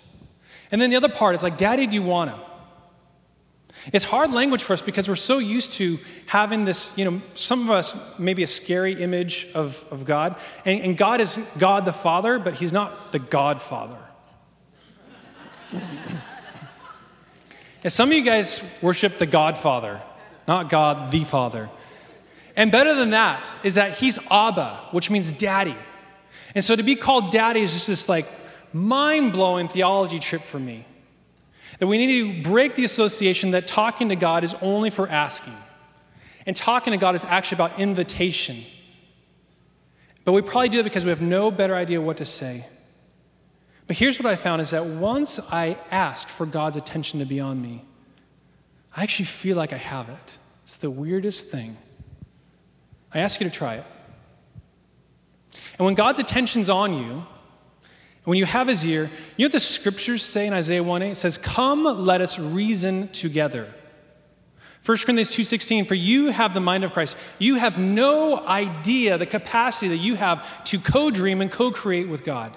And 0.71 0.82
then 0.82 0.89
the 0.89 0.95
other 0.95 1.10
part 1.10 1.36
is 1.36 1.43
like, 1.43 1.58
Daddy, 1.58 1.88
do 1.88 1.95
you 1.95 2.04
want 2.04 2.32
to? 2.32 2.39
It's 3.93 4.06
hard 4.06 4.32
language 4.32 4.63
for 4.63 4.73
us 4.73 4.82
because 4.82 5.08
we're 5.08 5.15
so 5.15 5.38
used 5.38 5.73
to 5.73 5.99
having 6.25 6.65
this, 6.65 6.97
you 6.97 7.06
know, 7.06 7.21
some 7.36 7.62
of 7.62 7.69
us 7.69 7.95
maybe 8.17 8.41
a 8.41 8.47
scary 8.47 8.93
image 8.93 9.47
of, 9.54 9.86
of 9.91 10.06
God. 10.06 10.38
And, 10.65 10.82
and 10.82 10.97
God 10.97 11.21
is 11.21 11.38
God 11.60 11.86
the 11.86 11.93
Father, 11.93 12.39
but 12.39 12.56
He's 12.56 12.73
not 12.73 13.12
the 13.12 13.19
Godfather. 13.19 13.97
and 15.71 15.82
some 17.91 18.10
of 18.10 18.15
you 18.15 18.23
guys 18.23 18.80
worship 18.82 19.19
the 19.19 19.28
Godfather, 19.28 20.01
not 20.47 20.69
God 20.69 21.12
the 21.12 21.23
Father. 21.23 21.69
And 22.56 22.71
better 22.71 22.95
than 22.95 23.12
that 23.12 23.54
is 23.63 23.75
that 23.75 23.97
He's 23.97 24.17
Abba, 24.32 24.88
which 24.91 25.12
means 25.12 25.32
daddy. 25.32 25.75
And 26.56 26.63
so 26.63 26.75
to 26.75 26.84
be 26.84 26.95
called 26.95 27.32
daddy 27.32 27.62
is 27.62 27.73
just 27.73 27.88
this 27.88 28.10
like 28.10 28.25
mind 28.75 29.31
blowing 29.31 29.69
theology 29.69 30.19
trip 30.19 30.41
for 30.41 30.59
me. 30.59 30.85
That 31.79 31.88
we 31.88 31.97
need 31.97 32.43
to 32.43 32.49
break 32.49 32.75
the 32.75 32.83
association 32.83 33.51
that 33.51 33.67
talking 33.67 34.09
to 34.09 34.15
God 34.15 34.43
is 34.43 34.53
only 34.61 34.89
for 34.89 35.07
asking. 35.07 35.53
And 36.45 36.55
talking 36.55 36.91
to 36.91 36.97
God 36.97 37.15
is 37.15 37.23
actually 37.23 37.55
about 37.55 37.79
invitation. 37.79 38.57
But 40.25 40.33
we 40.33 40.41
probably 40.41 40.69
do 40.69 40.79
it 40.81 40.83
because 40.83 41.05
we 41.05 41.09
have 41.09 41.21
no 41.21 41.51
better 41.51 41.75
idea 41.75 42.01
what 42.01 42.17
to 42.17 42.25
say. 42.25 42.65
But 43.88 43.97
here's 43.97 44.19
what 44.19 44.31
I 44.31 44.35
found 44.35 44.61
is 44.61 44.71
that 44.71 44.85
once 44.85 45.39
I 45.51 45.77
ask 45.89 46.27
for 46.27 46.45
God's 46.45 46.75
attention 46.75 47.19
to 47.19 47.25
be 47.25 47.39
on 47.39 47.61
me, 47.61 47.83
I 48.95 49.03
actually 49.03 49.25
feel 49.25 49.55
like 49.55 49.73
I 49.73 49.77
have 49.77 50.09
it. 50.09 50.38
It's 50.63 50.77
the 50.77 50.89
weirdest 50.89 51.49
thing. 51.49 51.77
I 53.13 53.19
ask 53.19 53.39
you 53.39 53.49
to 53.49 53.55
try 53.55 53.75
it. 53.75 53.85
And 55.77 55.85
when 55.85 55.95
God's 55.95 56.19
attention's 56.19 56.69
on 56.69 56.93
you, 56.93 57.25
when 58.25 58.38
you 58.38 58.45
have 58.45 58.67
his 58.67 58.85
ear, 58.85 59.09
you 59.38 59.43
know 59.43 59.45
what 59.45 59.51
the 59.53 59.59
scriptures 59.59 60.23
say 60.23 60.47
in 60.47 60.53
Isaiah 60.53 60.83
1 60.83 61.01
8? 61.01 61.11
It 61.11 61.15
says, 61.15 61.38
Come, 61.38 61.83
let 61.83 62.21
us 62.21 62.38
reason 62.38 63.07
together. 63.09 63.73
1 64.85 64.97
Corinthians 64.99 65.31
2:16 65.31 65.88
for 65.88 65.95
you 65.95 66.27
have 66.27 66.53
the 66.53 66.59
mind 66.59 66.83
of 66.83 66.93
Christ. 66.93 67.17
You 67.39 67.55
have 67.55 67.79
no 67.79 68.45
idea 68.45 69.17
the 69.17 69.25
capacity 69.25 69.88
that 69.88 69.97
you 69.97 70.13
have 70.13 70.63
to 70.65 70.77
co-dream 70.77 71.41
and 71.41 71.51
co-create 71.51 72.07
with 72.07 72.23
God. 72.23 72.55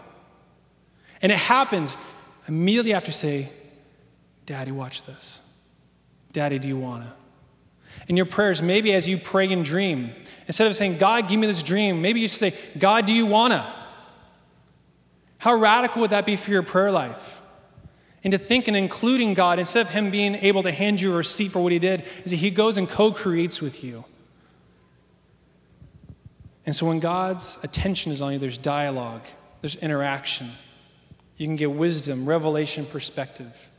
And 1.22 1.32
it 1.32 1.38
happens 1.38 1.96
immediately 2.46 2.92
after 2.92 3.12
say, 3.12 3.48
"Daddy, 4.44 4.72
watch 4.72 5.04
this. 5.04 5.40
Daddy, 6.32 6.58
do 6.58 6.68
you 6.68 6.76
want 6.76 7.04
to?" 7.04 7.12
In 8.08 8.16
your 8.18 8.26
prayers, 8.26 8.60
maybe 8.60 8.92
as 8.92 9.08
you 9.08 9.16
pray 9.16 9.50
and 9.50 9.64
dream, 9.64 10.12
instead 10.46 10.66
of 10.66 10.76
saying, 10.76 10.98
"God, 10.98 11.28
give 11.28 11.40
me 11.40 11.46
this 11.46 11.62
dream," 11.62 12.02
maybe 12.02 12.20
you 12.20 12.28
say, 12.28 12.52
"God, 12.78 13.06
do 13.06 13.14
you 13.14 13.24
want 13.24 13.54
to?" 13.54 13.77
How 15.38 15.54
radical 15.54 16.02
would 16.02 16.10
that 16.10 16.26
be 16.26 16.36
for 16.36 16.50
your 16.50 16.62
prayer 16.62 16.90
life? 16.90 17.40
And 18.24 18.32
to 18.32 18.38
think 18.38 18.66
and 18.66 18.76
including 18.76 19.34
God, 19.34 19.58
instead 19.58 19.86
of 19.86 19.90
Him 19.90 20.10
being 20.10 20.34
able 20.34 20.64
to 20.64 20.72
hand 20.72 21.00
you 21.00 21.12
a 21.12 21.16
receipt 21.16 21.52
for 21.52 21.60
what 21.60 21.72
He 21.72 21.78
did, 21.78 22.04
is 22.24 22.32
that 22.32 22.36
He 22.36 22.50
goes 22.50 22.76
and 22.76 22.88
co 22.88 23.12
creates 23.12 23.62
with 23.62 23.84
you. 23.84 24.04
And 26.66 26.74
so 26.74 26.86
when 26.86 26.98
God's 26.98 27.58
attention 27.62 28.12
is 28.12 28.20
on 28.20 28.34
you, 28.34 28.38
there's 28.38 28.58
dialogue, 28.58 29.22
there's 29.62 29.76
interaction. 29.76 30.50
You 31.38 31.46
can 31.46 31.56
get 31.56 31.70
wisdom, 31.70 32.26
revelation, 32.26 32.84
perspective. 32.84 33.70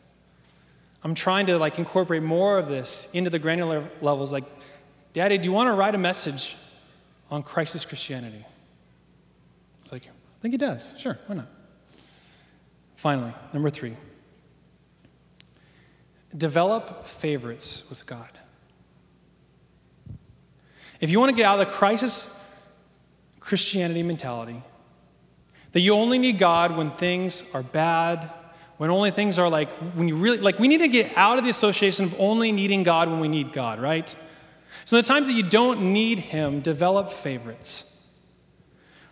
I'm 1.04 1.13
trying 1.13 1.45
to 1.48 1.58
like 1.58 1.78
incorporate 1.78 2.24
more 2.24 2.58
of 2.58 2.67
this 2.67 3.10
into 3.13 3.30
the 3.30 3.39
granular 3.39 3.88
levels. 4.02 4.32
Like, 4.32 4.45
Daddy, 5.13 5.38
do 5.38 5.45
you 5.45 5.52
want 5.52 5.67
to 5.67 5.74
write 5.74 5.93
a 5.93 6.00
message 6.00 6.56
on 7.30 7.43
crisis 7.43 7.86
Christianity? 7.86 8.45
It's 9.82 9.91
like, 9.91 10.08
I 10.39 10.41
think 10.41 10.54
he 10.54 10.58
does. 10.58 10.95
Sure, 10.97 11.19
why 11.28 11.36
not? 11.36 11.47
Finally, 12.95 13.34
number 13.54 13.69
three 13.69 13.95
develop 16.38 17.08
favorites 17.08 17.89
with 17.89 18.06
God. 18.06 18.30
If 21.02 21.10
you 21.10 21.19
want 21.19 21.32
to 21.32 21.36
get 21.36 21.45
out 21.45 21.60
of 21.60 21.67
the 21.67 21.73
crisis 21.73 22.36
Christianity 23.39 24.04
mentality, 24.04 24.62
that 25.71 25.80
you 25.80 25.93
only 25.93 26.19
need 26.19 26.38
God 26.38 26.75
when 26.75 26.91
things 26.91 27.43
are 27.54 27.63
bad, 27.63 28.30
when 28.78 28.89
only 28.89 29.12
things 29.12 29.39
are 29.39 29.49
like, 29.49 29.69
when 29.95 30.08
you 30.08 30.15
really, 30.15 30.38
like, 30.38 30.60
we 30.60 30.67
need 30.67 30.80
to 30.80 30.88
get 30.88 31.12
out 31.17 31.38
of 31.38 31.43
the 31.43 31.49
association 31.49 32.06
of 32.06 32.19
only 32.19 32.52
needing 32.52 32.84
God 32.84 33.10
when 33.10 33.19
we 33.19 33.28
need 33.28 33.52
God, 33.52 33.80
right? 33.80 34.15
So, 34.86 34.95
the 34.95 35.04
times 35.04 35.28
that 35.28 35.34
you 35.34 35.43
don't 35.43 35.93
need 35.93 36.19
Him, 36.19 36.62
develop 36.62 37.12
favorites. 37.12 37.99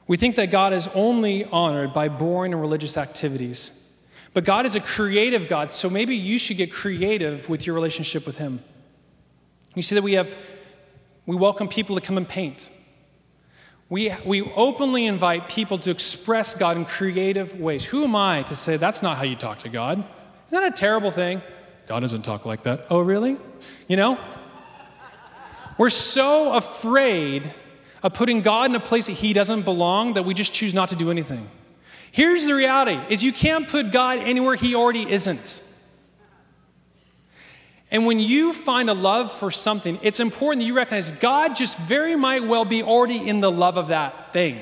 We 0.07 0.15
think 0.17 0.37
that 0.37 0.51
God 0.51 0.73
is 0.73 0.87
only 0.93 1.43
honored 1.45 1.93
by 1.93 2.07
boring 2.07 2.53
and 2.53 2.61
religious 2.61 2.97
activities. 2.97 3.83
But 4.33 4.45
God 4.45 4.65
is 4.65 4.75
a 4.75 4.79
creative 4.79 5.47
God, 5.47 5.73
so 5.73 5.89
maybe 5.89 6.15
you 6.15 6.39
should 6.39 6.57
get 6.57 6.71
creative 6.71 7.49
with 7.49 7.65
your 7.65 7.75
relationship 7.75 8.25
with 8.25 8.37
Him. 8.37 8.63
You 9.75 9.81
see 9.81 9.95
that 9.95 10.03
we 10.03 10.13
have, 10.13 10.33
we 11.25 11.35
welcome 11.35 11.67
people 11.67 11.95
to 11.95 12.01
come 12.01 12.17
and 12.17 12.27
paint. 12.27 12.69
We, 13.89 14.13
we 14.25 14.41
openly 14.41 15.05
invite 15.05 15.49
people 15.49 15.77
to 15.79 15.91
express 15.91 16.55
God 16.55 16.77
in 16.77 16.85
creative 16.85 17.59
ways. 17.59 17.85
Who 17.85 18.03
am 18.03 18.15
I 18.15 18.43
to 18.43 18.55
say 18.55 18.77
that's 18.77 19.01
not 19.01 19.17
how 19.17 19.23
you 19.23 19.35
talk 19.35 19.59
to 19.59 19.69
God? 19.69 20.03
Isn't 20.47 20.61
that 20.61 20.71
a 20.71 20.75
terrible 20.75 21.11
thing? 21.11 21.41
God 21.85 22.01
doesn't 22.01 22.23
talk 22.23 22.45
like 22.45 22.63
that. 22.63 22.87
Oh, 22.89 22.99
really? 22.99 23.37
You 23.87 23.95
know? 23.95 24.19
We're 25.77 25.89
so 25.89 26.53
afraid 26.53 27.53
of 28.03 28.13
putting 28.13 28.41
God 28.41 28.69
in 28.69 28.75
a 28.75 28.79
place 28.79 29.07
that 29.07 29.13
he 29.13 29.33
doesn't 29.33 29.63
belong 29.63 30.13
that 30.13 30.23
we 30.23 30.33
just 30.33 30.53
choose 30.53 30.73
not 30.73 30.89
to 30.89 30.95
do 30.95 31.11
anything. 31.11 31.49
Here's 32.11 32.45
the 32.45 32.55
reality 32.55 32.99
is 33.09 33.23
you 33.23 33.33
can't 33.33 33.67
put 33.67 33.91
God 33.91 34.19
anywhere 34.19 34.55
he 34.55 34.75
already 34.75 35.09
isn't. 35.09 35.63
And 37.89 38.05
when 38.05 38.19
you 38.19 38.53
find 38.53 38.89
a 38.89 38.93
love 38.93 39.31
for 39.31 39.49
something, 39.49 39.97
it's 40.01 40.19
important 40.19 40.61
that 40.61 40.67
you 40.67 40.75
recognize 40.75 41.11
God 41.11 41.55
just 41.55 41.77
very 41.79 42.15
might 42.15 42.43
well 42.43 42.65
be 42.65 42.83
already 42.83 43.27
in 43.27 43.39
the 43.39 43.51
love 43.51 43.77
of 43.77 43.87
that 43.87 44.33
thing. 44.33 44.59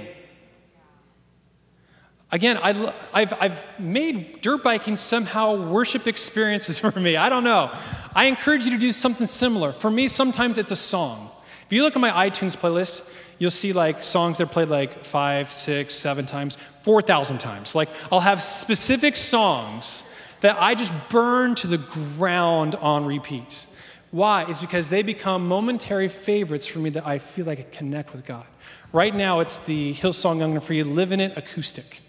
Again, 2.31 2.57
I, 2.57 2.73
have 3.13 3.37
I've 3.39 3.79
made 3.79 4.41
dirt 4.41 4.63
biking 4.63 4.95
somehow 4.95 5.69
worship 5.69 6.05
experiences 6.07 6.77
for 6.79 6.99
me. 6.99 7.15
I 7.15 7.29
don't 7.29 7.43
know. 7.43 7.71
I 8.13 8.25
encourage 8.25 8.65
you 8.65 8.71
to 8.71 8.77
do 8.77 8.91
something 8.91 9.27
similar. 9.27 9.71
For 9.71 9.89
me, 9.89 10.07
sometimes 10.07 10.57
it's 10.57 10.71
a 10.71 10.75
song. 10.75 11.31
If 11.65 11.73
you 11.73 11.81
look 11.81 11.95
at 11.95 12.01
my 12.01 12.29
iTunes 12.29 12.55
playlist, 12.55 13.09
you'll 13.37 13.51
see 13.51 13.73
like 13.73 14.03
songs 14.03 14.37
that 14.37 14.43
are 14.43 14.47
played 14.47 14.69
like 14.69 15.03
five, 15.03 15.51
six, 15.51 15.93
seven 15.93 16.25
times, 16.25 16.57
4,000 16.83 17.39
times. 17.39 17.75
Like 17.75 17.89
I'll 18.11 18.19
have 18.19 18.41
specific 18.41 19.15
songs 19.15 20.11
that 20.41 20.57
I 20.59 20.75
just 20.75 20.93
burn 21.09 21.55
to 21.55 21.67
the 21.67 21.77
ground 21.77 22.75
on 22.75 23.05
repeat. 23.05 23.67
Why? 24.11 24.45
It's 24.47 24.61
because 24.61 24.89
they 24.89 25.03
become 25.03 25.47
momentary 25.47 26.07
favorites 26.07 26.67
for 26.67 26.79
me 26.79 26.89
that 26.91 27.05
I 27.05 27.19
feel 27.19 27.45
like 27.45 27.59
I 27.59 27.63
connect 27.63 28.13
with 28.13 28.25
God. 28.25 28.45
Right 28.93 29.13
now, 29.13 29.41
it's 29.41 29.57
the 29.57 29.93
Hillsong 29.93 30.39
Young 30.39 30.53
and 30.53 30.63
Free 30.63 30.83
Live 30.83 31.11
in 31.11 31.19
It 31.19 31.37
acoustic. 31.37 31.99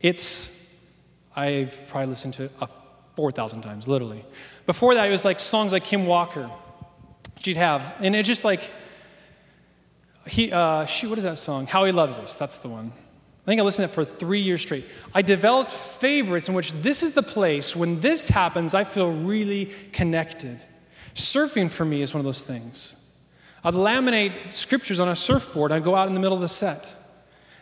It's, 0.00 0.84
I've 1.34 1.88
probably 1.88 2.10
listened 2.10 2.34
to 2.34 2.44
it 2.44 2.52
4,000 3.16 3.62
times, 3.62 3.88
literally. 3.88 4.24
Before 4.66 4.94
that, 4.94 5.08
it 5.08 5.10
was 5.10 5.24
like 5.24 5.40
songs 5.40 5.72
like 5.72 5.82
Kim 5.82 6.06
Walker, 6.06 6.48
she'd 7.40 7.56
have. 7.56 7.96
And 8.00 8.14
it 8.14 8.24
just 8.24 8.44
like, 8.44 8.70
he, 10.28 10.52
uh, 10.52 10.84
she, 10.86 11.06
what 11.06 11.18
is 11.18 11.24
that 11.24 11.38
song? 11.38 11.66
How 11.66 11.84
He 11.84 11.92
Loves 11.92 12.18
Us. 12.18 12.34
That's 12.34 12.58
the 12.58 12.68
one. 12.68 12.92
I 12.94 13.44
think 13.46 13.60
I 13.60 13.64
listened 13.64 13.88
to 13.88 13.92
it 13.92 13.94
for 13.94 14.04
three 14.04 14.40
years 14.40 14.60
straight. 14.60 14.84
I 15.14 15.22
developed 15.22 15.72
favorites 15.72 16.48
in 16.48 16.54
which 16.54 16.72
this 16.72 17.02
is 17.02 17.14
the 17.14 17.22
place 17.22 17.74
when 17.74 18.00
this 18.00 18.28
happens, 18.28 18.74
I 18.74 18.84
feel 18.84 19.10
really 19.10 19.66
connected. 19.92 20.62
Surfing 21.14 21.70
for 21.70 21.84
me 21.84 22.02
is 22.02 22.12
one 22.12 22.20
of 22.20 22.26
those 22.26 22.42
things. 22.42 22.96
I'd 23.64 23.74
laminate 23.74 24.52
scriptures 24.52 25.00
on 25.00 25.08
a 25.08 25.16
surfboard. 25.16 25.72
I'd 25.72 25.82
go 25.82 25.94
out 25.94 26.08
in 26.08 26.14
the 26.14 26.20
middle 26.20 26.36
of 26.36 26.42
the 26.42 26.48
set. 26.48 26.94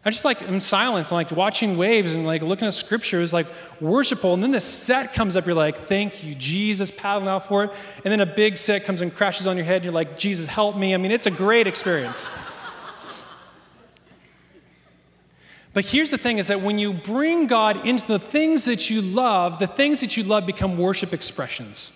I 0.05 0.11
just 0.11 0.25
like 0.25 0.41
in 0.43 0.61
silence 0.61 1.11
and 1.11 1.17
like 1.17 1.33
watching 1.33 1.77
waves 1.77 2.15
and 2.15 2.25
like 2.25 2.41
looking 2.41 2.69
at 2.69 2.75
scripture 2.75 3.21
is 3.21 3.33
like 3.33 3.47
worshipful. 3.81 4.35
And 4.35 4.43
then 4.43 4.53
the 4.53 4.61
set 4.61 5.15
comes 5.15 5.35
up, 5.35 5.47
you're 5.47 5.55
like, 5.57 5.89
thank 5.89 6.23
you, 6.23 6.37
Jesus, 6.37 6.93
paddling 6.93 7.27
out 7.27 7.49
for 7.49 7.65
it. 7.65 7.73
And 8.05 8.13
then 8.13 8.21
a 8.21 8.27
big 8.27 8.57
set 8.57 8.85
comes 8.85 9.03
and 9.03 9.13
crashes 9.13 9.49
on 9.49 9.57
your 9.57 9.67
head, 9.67 9.77
and 9.77 9.85
you're 9.85 9.93
like, 9.93 10.17
Jesus, 10.17 10.47
help 10.47 10.77
me. 10.77 10.95
I 10.95 10.97
mean, 10.97 11.11
it's 11.11 11.27
a 11.27 11.31
great 11.31 11.67
experience. 11.67 12.31
But 15.77 15.85
here's 15.85 16.11
the 16.11 16.17
thing 16.17 16.39
is 16.39 16.47
that 16.47 16.63
when 16.63 16.79
you 16.79 16.95
bring 16.95 17.49
God 17.49 17.87
into 17.87 18.07
the 18.07 18.19
things 18.19 18.65
that 18.65 18.89
you 18.89 19.03
love, 19.03 19.59
the 19.59 19.67
things 19.67 20.01
that 20.01 20.17
you 20.17 20.23
love 20.23 20.47
become 20.47 20.79
worship 20.79 21.13
expressions. 21.13 21.93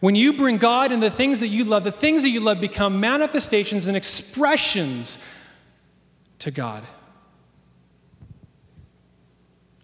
When 0.00 0.14
you 0.14 0.34
bring 0.34 0.58
God 0.58 0.92
in 0.92 1.00
the 1.00 1.08
things 1.10 1.40
that 1.40 1.48
you 1.48 1.64
love, 1.64 1.84
the 1.84 1.90
things 1.90 2.22
that 2.24 2.28
you 2.28 2.40
love 2.40 2.60
become 2.60 3.00
manifestations 3.00 3.88
and 3.88 3.96
expressions 3.96 5.24
to 6.40 6.50
God. 6.50 6.84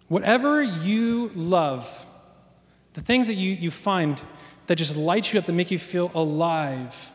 Whatever 0.09 0.63
you 0.63 1.31
love, 1.35 2.05
the 2.93 3.01
things 3.01 3.29
that 3.29 3.37
you, 3.37 3.53
you 3.53 3.71
find 3.71 4.23
that 4.67 4.77
just 4.77 4.97
light 4.97 5.33
you 5.33 5.39
up, 5.39 5.47
that 5.47 5.55
make 5.55 5.71
you 5.71 5.79
feel 5.79 6.11
alive, 6.15 7.11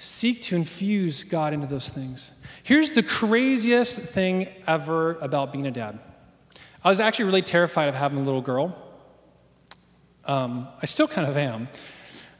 seek 0.00 0.40
to 0.40 0.56
infuse 0.56 1.22
God 1.22 1.52
into 1.52 1.66
those 1.66 1.90
things. 1.90 2.32
Here's 2.62 2.92
the 2.92 3.02
craziest 3.02 4.00
thing 4.00 4.48
ever 4.66 5.16
about 5.16 5.52
being 5.52 5.66
a 5.66 5.70
dad. 5.70 5.98
I 6.82 6.88
was 6.88 7.00
actually 7.00 7.26
really 7.26 7.42
terrified 7.42 7.86
of 7.86 7.94
having 7.94 8.18
a 8.18 8.22
little 8.22 8.40
girl. 8.40 8.74
Um, 10.24 10.68
I 10.80 10.86
still 10.86 11.06
kind 11.06 11.28
of 11.28 11.36
am. 11.36 11.68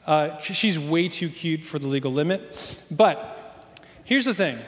Uh, 0.06 0.40
she's 0.40 0.78
way 0.78 1.08
too 1.08 1.28
cute 1.28 1.62
for 1.62 1.78
the 1.78 1.86
legal 1.86 2.10
limit. 2.10 2.82
But 2.90 3.68
here's 4.04 4.24
the 4.24 4.34
thing 4.34 4.58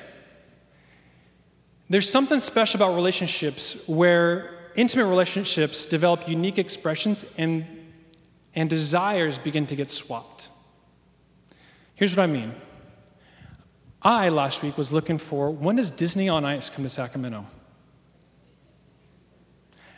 there's 1.89 2.11
something 2.11 2.41
special 2.41 2.77
about 2.77 2.95
relationships 2.95 3.89
where 3.89 4.71
intimate 4.75 5.07
relationships 5.07 5.87
develop 5.87 6.29
unique 6.29 6.59
expressions 6.59 7.25
and, 7.39 7.65
and 8.55 8.69
desires 8.69 9.39
begin 9.39 9.67
to 9.69 9.77
get 9.77 9.89
swapped. 9.89 10.51
Here's 11.95 12.15
what 12.15 12.25
I 12.25 12.27
mean 12.27 12.53
I, 14.05 14.31
last 14.31 14.63
week, 14.63 14.77
was 14.77 14.93
looking 14.93 15.19
for 15.19 15.51
when 15.51 15.77
does 15.77 15.91
Disney 15.91 16.29
on 16.29 16.45
Ice 16.45 16.71
come 16.71 16.85
to 16.85 16.91
Sacramento? 16.91 17.47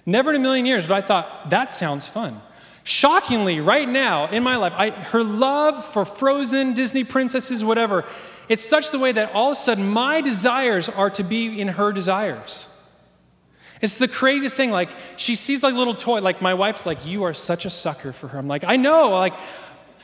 Never 0.07 0.31
in 0.31 0.37
a 0.37 0.41
million 0.41 0.67
years, 0.67 0.87
but 0.87 1.03
I 1.03 1.07
thought, 1.07 1.51
that 1.51 1.71
sounds 1.71 2.07
fun. 2.07 2.39
Shockingly, 2.83 3.61
right 3.61 3.89
now 3.89 4.27
in 4.27 4.43
my 4.43 4.57
life, 4.57 4.75
I, 4.77 4.91
her 4.91 5.25
love 5.25 5.85
for 5.85 6.05
frozen 6.05 6.75
Disney 6.75 7.03
princesses, 7.03 7.65
whatever, 7.65 8.05
it's 8.49 8.63
such 8.63 8.91
the 8.91 8.99
way 8.99 9.13
that 9.13 9.33
all 9.33 9.53
of 9.53 9.53
a 9.55 9.57
sudden 9.57 9.89
my 9.89 10.21
desires 10.21 10.91
are 10.91 11.09
to 11.11 11.23
be 11.23 11.59
in 11.59 11.69
her 11.69 11.93
desires. 11.93 12.71
It's 13.81 13.97
the 13.97 14.09
craziest 14.09 14.57
thing. 14.57 14.71
Like, 14.71 14.91
she 15.17 15.35
sees 15.35 15.63
like 15.63 15.75
little 15.75 15.95
toy, 15.95 16.21
like, 16.21 16.43
my 16.43 16.53
wife's 16.53 16.85
like, 16.85 17.07
You 17.07 17.25
are 17.25 17.33
such 17.33 17.65
a 17.65 17.71
sucker 17.71 18.13
for 18.13 18.29
her. 18.29 18.39
I'm 18.39 18.49
like, 18.49 18.65
I 18.65 18.77
know. 18.77 19.11
Like, 19.11 19.35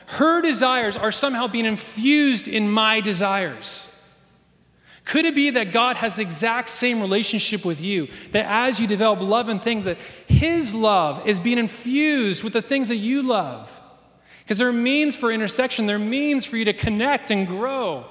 her 0.07 0.41
desires 0.41 0.97
are 0.97 1.11
somehow 1.11 1.47
being 1.47 1.65
infused 1.65 2.47
in 2.47 2.69
my 2.69 2.99
desires. 2.99 3.90
Could 5.03 5.25
it 5.25 5.35
be 5.35 5.49
that 5.51 5.71
God 5.71 5.97
has 5.97 6.15
the 6.15 6.21
exact 6.21 6.69
same 6.69 7.01
relationship 7.01 7.65
with 7.65 7.81
you? 7.81 8.07
That 8.31 8.45
as 8.45 8.79
you 8.79 8.87
develop 8.87 9.19
love 9.19 9.49
and 9.49 9.61
things, 9.61 9.85
that 9.85 9.97
His 10.27 10.73
love 10.75 11.27
is 11.27 11.39
being 11.39 11.57
infused 11.57 12.43
with 12.43 12.53
the 12.53 12.61
things 12.61 12.89
that 12.89 12.97
you 12.97 13.23
love? 13.23 13.69
Because 14.43 14.57
there 14.57 14.67
are 14.67 14.73
means 14.73 15.15
for 15.15 15.31
intersection, 15.31 15.85
there 15.85 15.95
are 15.95 15.99
means 15.99 16.45
for 16.45 16.57
you 16.57 16.65
to 16.65 16.73
connect 16.73 17.31
and 17.31 17.47
grow. 17.47 18.05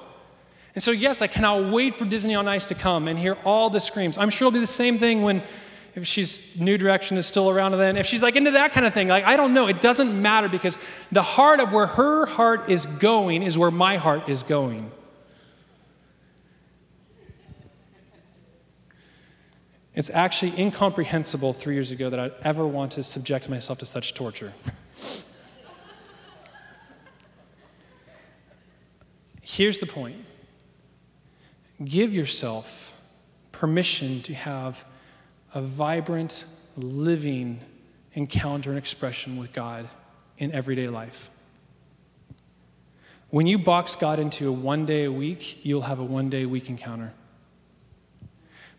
And 0.73 0.83
so, 0.83 0.91
yes, 0.91 1.21
I 1.21 1.27
cannot 1.27 1.71
wait 1.71 1.97
for 1.97 2.05
Disney 2.05 2.35
on 2.35 2.47
Ice 2.47 2.65
to 2.67 2.75
come 2.75 3.07
and 3.07 3.19
hear 3.19 3.37
all 3.43 3.69
the 3.69 3.81
screams. 3.81 4.17
I'm 4.17 4.29
sure 4.29 4.47
it'll 4.47 4.55
be 4.55 4.59
the 4.59 4.67
same 4.67 4.97
thing 4.97 5.21
when 5.21 5.43
if 5.95 6.07
she's 6.07 6.59
New 6.59 6.77
Direction 6.77 7.17
is 7.17 7.25
still 7.25 7.49
around 7.49 7.73
then. 7.73 7.97
If 7.97 8.05
she's 8.05 8.23
like 8.23 8.35
into 8.35 8.51
that 8.51 8.71
kind 8.71 8.85
of 8.85 8.93
thing, 8.93 9.07
like 9.07 9.25
I 9.25 9.35
don't 9.35 9.53
know. 9.53 9.67
It 9.67 9.81
doesn't 9.81 10.21
matter 10.21 10.47
because 10.47 10.77
the 11.11 11.21
heart 11.21 11.59
of 11.59 11.73
where 11.73 11.87
her 11.87 12.25
heart 12.25 12.69
is 12.69 12.85
going 12.85 13.43
is 13.43 13.57
where 13.57 13.71
my 13.71 13.97
heart 13.97 14.29
is 14.29 14.43
going. 14.43 14.89
It's 20.01 20.09
actually 20.09 20.59
incomprehensible 20.59 21.53
three 21.53 21.75
years 21.75 21.91
ago 21.91 22.09
that 22.09 22.19
I'd 22.19 22.33
ever 22.41 22.65
want 22.65 22.93
to 22.93 23.03
subject 23.03 23.47
myself 23.49 23.77
to 23.77 23.85
such 23.85 24.15
torture. 24.15 24.51
Here's 29.43 29.77
the 29.77 29.85
point 29.85 30.15
give 31.85 32.15
yourself 32.15 32.99
permission 33.51 34.23
to 34.23 34.33
have 34.33 34.85
a 35.53 35.61
vibrant, 35.61 36.45
living 36.75 37.59
encounter 38.13 38.71
and 38.71 38.79
expression 38.79 39.37
with 39.37 39.53
God 39.53 39.87
in 40.39 40.51
everyday 40.51 40.87
life. 40.87 41.29
When 43.29 43.45
you 43.45 43.59
box 43.59 43.95
God 43.95 44.17
into 44.17 44.49
a 44.49 44.51
one 44.51 44.87
day 44.87 45.03
a 45.03 45.11
week, 45.11 45.63
you'll 45.63 45.83
have 45.83 45.99
a 45.99 46.03
one 46.03 46.31
day 46.31 46.41
a 46.41 46.49
week 46.49 46.69
encounter. 46.69 47.13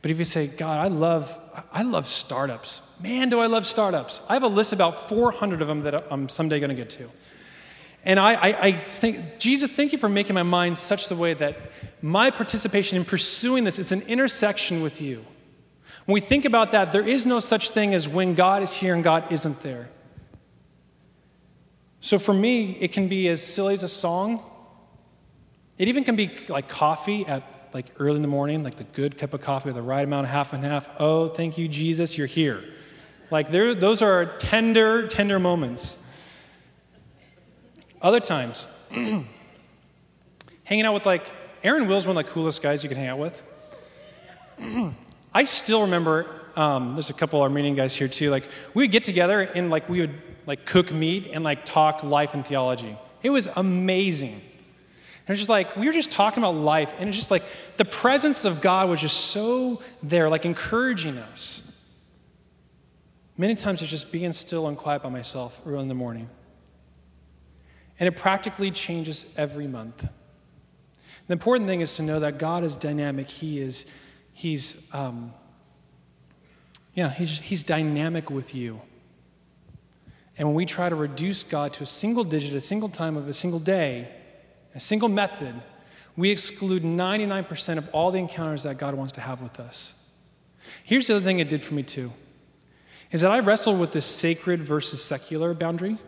But 0.03 0.11
if 0.11 0.19
you 0.19 0.25
say, 0.25 0.49
God, 0.49 0.85
I 0.85 0.89
love, 0.89 1.39
I 1.73 1.83
love 1.83 2.09
startups. 2.09 2.83
Man, 3.01 3.29
do 3.29 3.39
I 3.39 3.47
love 3.47 3.65
startups. 3.67 4.21
I 4.29 4.35
have 4.35 4.43
a 4.43 4.49
list 4.49 4.73
about 4.73 5.09
400 5.09 5.63
of 5.63 5.69
them 5.69 5.83
that 5.83 6.13
I'm 6.13 6.29
someday 6.29 6.59
going 6.59 6.71
to 6.71 6.77
get 6.77 6.91
to. 6.91 7.09
And 8.05 8.19
I, 8.19 8.35
I, 8.35 8.67
I, 8.67 8.73
think, 8.73 9.39
Jesus, 9.39 9.71
thank 9.71 9.93
you 9.93 9.99
for 9.99 10.09
making 10.09 10.35
my 10.35 10.43
mind 10.43 10.77
such 10.77 11.09
the 11.09 11.15
way 11.15 11.35
that 11.35 11.57
my 12.03 12.33
participation 12.33 12.99
in 12.99 13.05
pursuing 13.05 13.63
this, 13.63 13.79
it's 13.79 13.93
an 13.93 14.03
intersection 14.03 14.83
with 14.83 15.01
you. 15.01 15.25
When 16.07 16.15
we 16.15 16.21
think 16.21 16.45
about 16.45 16.73
that, 16.73 16.91
there 16.91 17.07
is 17.07 17.27
no 17.27 17.39
such 17.39 17.71
thing 17.71 17.95
as 17.95 18.09
when 18.09 18.35
God 18.35 18.65
is 18.65 18.73
here 18.73 18.95
and 18.95 19.05
God 19.05 19.31
isn't 19.31 19.63
there. 19.63 19.89
So 22.01 22.19
for 22.19 22.35
me, 22.35 22.73
it 22.81 22.91
can 22.91 23.07
be 23.07 23.29
as 23.29 23.41
silly 23.41 23.75
as 23.75 23.85
a 23.85 23.89
song. 23.89 24.43
It 25.79 25.87
even 25.87 26.03
can 26.03 26.17
be 26.17 26.33
like 26.49 26.69
coffee 26.69 27.25
at 27.27 27.45
like 27.75 27.87
early 27.99 28.17
in 28.17 28.23
the 28.23 28.29
morning, 28.29 28.63
like 28.63 28.77
the 28.77 28.85
good 28.85 29.17
cup 29.19 29.35
of 29.35 29.41
coffee 29.41 29.69
with 29.69 29.77
the 29.77 29.83
right 29.83 30.05
amount 30.05 30.27
of 30.27 30.31
half 30.31 30.53
and 30.53 30.65
half. 30.65 30.89
Oh, 30.99 31.29
thank 31.29 31.59
you, 31.59 31.69
Jesus, 31.69 32.19
you're 32.19 32.27
here. 32.27 32.63
Like 33.31 33.51
there, 33.51 33.75
those 33.75 34.03
are 34.03 34.27
tender, 34.27 35.07
tender 35.09 35.39
moments. 35.39 36.05
Other 38.01 38.21
times, 38.21 38.67
hanging 40.65 40.85
out 40.85 40.93
with 40.93 41.07
like 41.07 41.25
Aaron 41.65 41.87
Will's 41.87 42.07
one 42.07 42.17
of 42.17 42.27
the 42.27 42.31
coolest 42.31 42.63
guys 42.63 42.83
you 42.83 42.89
can 42.89 42.99
hang 42.99 43.09
out 43.09 43.19
with. 43.19 43.43
I 45.35 45.45
still 45.45 45.83
remember, 45.83 46.27
um, 46.57 46.91
there's 46.91 47.11
a 47.11 47.15
couple 47.15 47.41
of 47.41 47.45
Armenian 47.45 47.75
guys 47.75 47.95
here 47.97 48.09
too, 48.09 48.31
like 48.31 48.45
we 48.75 48.83
would 48.83 48.91
get 48.91 49.05
together 49.05 49.41
and 49.41 49.71
like 49.71 49.89
we 49.89 50.01
would 50.01 50.21
like 50.47 50.67
cook 50.67 50.93
meat 50.93 51.31
and 51.33 51.43
like 51.45 51.65
talk 51.65 52.03
life 52.03 52.35
and 52.35 52.47
theology. 52.47 52.97
It 53.23 53.31
was 53.31 53.49
amazing. 53.57 54.41
And 55.27 55.35
it's 55.35 55.41
just 55.41 55.49
like, 55.49 55.77
we 55.77 55.87
were 55.87 55.93
just 55.93 56.11
talking 56.11 56.43
about 56.43 56.57
life, 56.57 56.95
and 56.99 57.09
it's 57.09 57.17
just 57.17 57.31
like 57.31 57.45
the 57.77 57.85
presence 57.85 58.45
of 58.45 58.61
God 58.61 58.89
was 58.89 59.01
just 59.01 59.17
so 59.17 59.81
there, 60.03 60.29
like 60.29 60.45
encouraging 60.45 61.17
us. 61.17 61.69
Many 63.39 63.55
times 63.55 63.83
it's 63.83 63.91
just 63.91 64.11
being 64.11 64.33
still 64.33 64.67
and 64.67 64.77
quiet 64.77 65.03
by 65.03 65.09
myself 65.11 65.61
early 65.65 65.83
in 65.83 65.89
the 65.89 65.95
morning. 65.95 66.29
And 68.01 68.09
it 68.09 68.17
practically 68.17 68.71
changes 68.71 69.33
every 69.37 69.67
month. 69.67 70.09
The 71.29 71.33
important 71.33 71.69
thing 71.69 71.83
is 71.83 71.97
to 71.97 72.03
know 72.03 72.19
that 72.21 72.39
God 72.39 72.65
is 72.65 72.77
dynamic. 72.77 73.29
He 73.29 73.61
is, 73.61 73.87
he's, 74.35 74.93
um, 74.93 75.33
yeah, 76.95 77.11
he's, 77.11 77.39
he's 77.39 77.63
dynamic 77.63 78.29
with 78.29 78.55
you. 78.55 78.81
And 80.37 80.49
when 80.49 80.57
we 80.57 80.67
try 80.67 80.89
to 80.89 80.97
reduce 80.97 81.45
God 81.45 81.73
to 81.75 81.85
a 81.85 81.87
single 81.87 82.25
digit, 82.25 82.55
a 82.55 82.61
single 82.61 82.89
time 82.89 83.17
of 83.17 83.29
a 83.29 83.33
single 83.33 83.61
day, 83.61 84.09
a 84.75 84.81
single 84.81 85.09
method, 85.09 85.55
we 86.17 86.31
exclude 86.31 86.83
99% 86.83 87.79
of 87.79 87.89
all 87.95 88.11
the 88.11 88.19
encounters 88.19 88.65
that 88.65 88.79
God 88.79 88.95
wants 88.95 89.13
to 89.13 89.21
have 89.21 89.41
with 89.41 89.59
us. 89.61 90.11
Here's 90.85 91.07
the 91.07 91.17
other 91.17 91.25
thing 91.25 91.39
it 91.39 91.49
did 91.49 91.63
for 91.63 91.75
me 91.75 91.83
too 91.83 92.13
is 93.11 93.21
that 93.21 93.31
I 93.31 93.41
wrestled 93.41 93.79
with 93.79 93.93
this 93.93 94.07
sacred 94.07 94.61
versus 94.61 95.05
secular 95.05 95.53
boundary. 95.53 95.99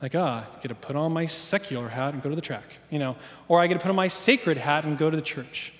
Like, 0.00 0.14
ah, 0.14 0.48
I 0.48 0.60
get 0.60 0.68
to 0.68 0.74
put 0.74 0.94
on 0.94 1.12
my 1.12 1.26
secular 1.26 1.88
hat 1.88 2.14
and 2.14 2.22
go 2.22 2.30
to 2.30 2.36
the 2.36 2.40
track, 2.40 2.64
you 2.90 3.00
know, 3.00 3.16
or 3.48 3.60
I 3.60 3.66
get 3.66 3.74
to 3.74 3.80
put 3.80 3.90
on 3.90 3.96
my 3.96 4.06
sacred 4.06 4.56
hat 4.56 4.84
and 4.84 4.96
go 4.96 5.10
to 5.10 5.16
the 5.16 5.22
church. 5.22 5.72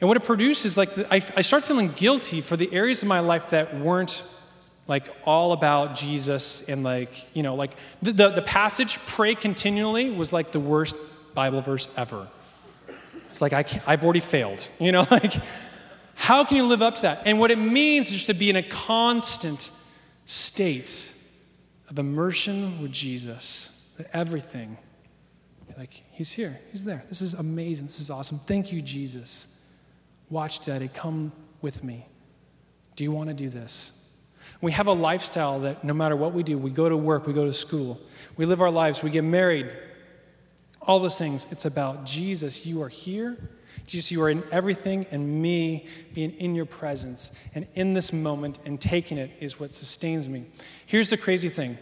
And 0.00 0.08
what 0.08 0.16
it 0.16 0.24
produces, 0.24 0.72
is 0.72 0.76
like, 0.76 0.90
I, 1.10 1.22
I 1.36 1.42
start 1.42 1.64
feeling 1.64 1.92
guilty 1.92 2.40
for 2.40 2.56
the 2.56 2.72
areas 2.72 3.02
of 3.02 3.08
my 3.08 3.20
life 3.20 3.50
that 3.50 3.78
weren't 3.78 4.24
like 4.88 5.14
all 5.24 5.52
about 5.52 5.94
Jesus 5.94 6.68
and 6.68 6.82
like, 6.82 7.26
you 7.34 7.42
know, 7.42 7.54
like 7.54 7.76
the, 8.00 8.10
the, 8.10 8.30
the, 8.30 8.42
passage, 8.42 8.98
pray 9.06 9.34
continually, 9.34 10.10
was 10.10 10.32
like 10.32 10.50
the 10.50 10.58
worst 10.58 10.96
Bible 11.34 11.60
verse 11.60 11.88
ever. 11.96 12.26
It's 13.30 13.42
like, 13.42 13.52
I 13.52 13.64
I've 13.86 14.02
already 14.02 14.20
failed, 14.20 14.68
you 14.80 14.90
know, 14.90 15.06
like, 15.10 15.34
how 16.14 16.42
can 16.42 16.56
you 16.56 16.64
live 16.64 16.82
up 16.82 16.96
to 16.96 17.02
that? 17.02 17.22
And 17.26 17.38
what 17.38 17.50
it 17.50 17.58
means 17.58 18.10
is 18.10 18.26
to 18.26 18.34
be 18.34 18.48
in 18.50 18.56
a 18.56 18.62
constant 18.62 19.70
state 20.24 21.12
of 21.90 21.98
immersion 21.98 22.80
with 22.80 22.90
Jesus, 22.90 23.92
that 23.98 24.08
everything, 24.14 24.78
like, 25.76 26.02
he's 26.10 26.32
here, 26.32 26.58
he's 26.72 26.84
there. 26.86 27.04
This 27.08 27.20
is 27.20 27.34
amazing, 27.34 27.86
this 27.86 28.00
is 28.00 28.10
awesome. 28.10 28.38
Thank 28.38 28.72
you, 28.72 28.80
Jesus. 28.80 29.66
Watch, 30.30 30.64
Daddy, 30.64 30.88
come 30.92 31.30
with 31.60 31.84
me. 31.84 32.06
Do 32.96 33.04
you 33.04 33.12
want 33.12 33.28
to 33.28 33.34
do 33.34 33.48
this? 33.48 33.97
We 34.60 34.72
have 34.72 34.86
a 34.88 34.92
lifestyle 34.92 35.60
that 35.60 35.84
no 35.84 35.94
matter 35.94 36.16
what 36.16 36.32
we 36.32 36.42
do, 36.42 36.58
we 36.58 36.70
go 36.70 36.88
to 36.88 36.96
work, 36.96 37.26
we 37.26 37.32
go 37.32 37.44
to 37.44 37.52
school, 37.52 38.00
we 38.36 38.44
live 38.44 38.60
our 38.60 38.70
lives, 38.70 39.02
we 39.02 39.10
get 39.10 39.24
married, 39.24 39.74
all 40.82 40.98
those 40.98 41.18
things. 41.18 41.46
It's 41.50 41.64
about 41.64 42.04
Jesus. 42.04 42.66
You 42.66 42.82
are 42.82 42.88
here. 42.88 43.36
Jesus, 43.86 44.10
you 44.10 44.22
are 44.22 44.30
in 44.30 44.42
everything, 44.50 45.06
and 45.10 45.40
me 45.40 45.86
being 46.12 46.32
in 46.32 46.54
your 46.54 46.66
presence 46.66 47.30
and 47.54 47.66
in 47.74 47.94
this 47.94 48.12
moment 48.12 48.58
and 48.64 48.80
taking 48.80 49.16
it 49.16 49.30
is 49.40 49.58
what 49.58 49.74
sustains 49.74 50.28
me. 50.28 50.44
Here's 50.86 51.10
the 51.10 51.16
crazy 51.16 51.48
thing. 51.48 51.78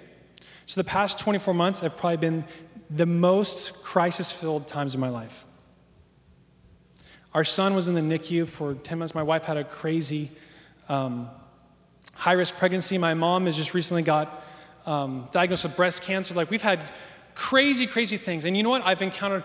So, 0.67 0.81
the 0.81 0.87
past 0.87 1.19
24 1.19 1.55
months 1.55 1.81
have 1.81 1.97
probably 1.97 2.19
been 2.19 2.45
the 2.91 3.07
most 3.07 3.83
crisis 3.83 4.31
filled 4.31 4.69
times 4.69 4.95
of 4.95 5.01
my 5.01 5.09
life. 5.09 5.47
Our 7.35 7.45
son 7.45 7.75
was 7.75 7.89
in 7.89 7.95
the 7.95 8.01
NICU 8.01 8.47
for 8.49 8.75
10 8.75 8.99
months. 8.99 9.15
My 9.15 9.23
wife 9.23 9.45
had 9.45 9.57
a 9.57 9.65
crazy 9.65 10.31
um, 10.89 11.29
high 12.17 12.33
risk 12.33 12.57
pregnancy. 12.57 12.99
My 12.99 13.15
mom 13.15 13.47
has 13.47 13.57
just 13.57 13.75
recently 13.75 14.03
got 14.03 14.43
um, 14.87 15.29
diagnosed 15.33 15.65
with 15.65 15.77
breast 15.77 16.03
cancer. 16.03 16.35
Like, 16.35 16.51
we've 16.51 16.63
had 16.63 16.81
crazy, 17.35 17.87
crazy 17.87 18.17
things. 18.17 18.45
And 18.45 18.57
you 18.57 18.63
know 18.63 18.71
what? 18.71 18.83
I've 18.85 19.03
encountered 19.03 19.45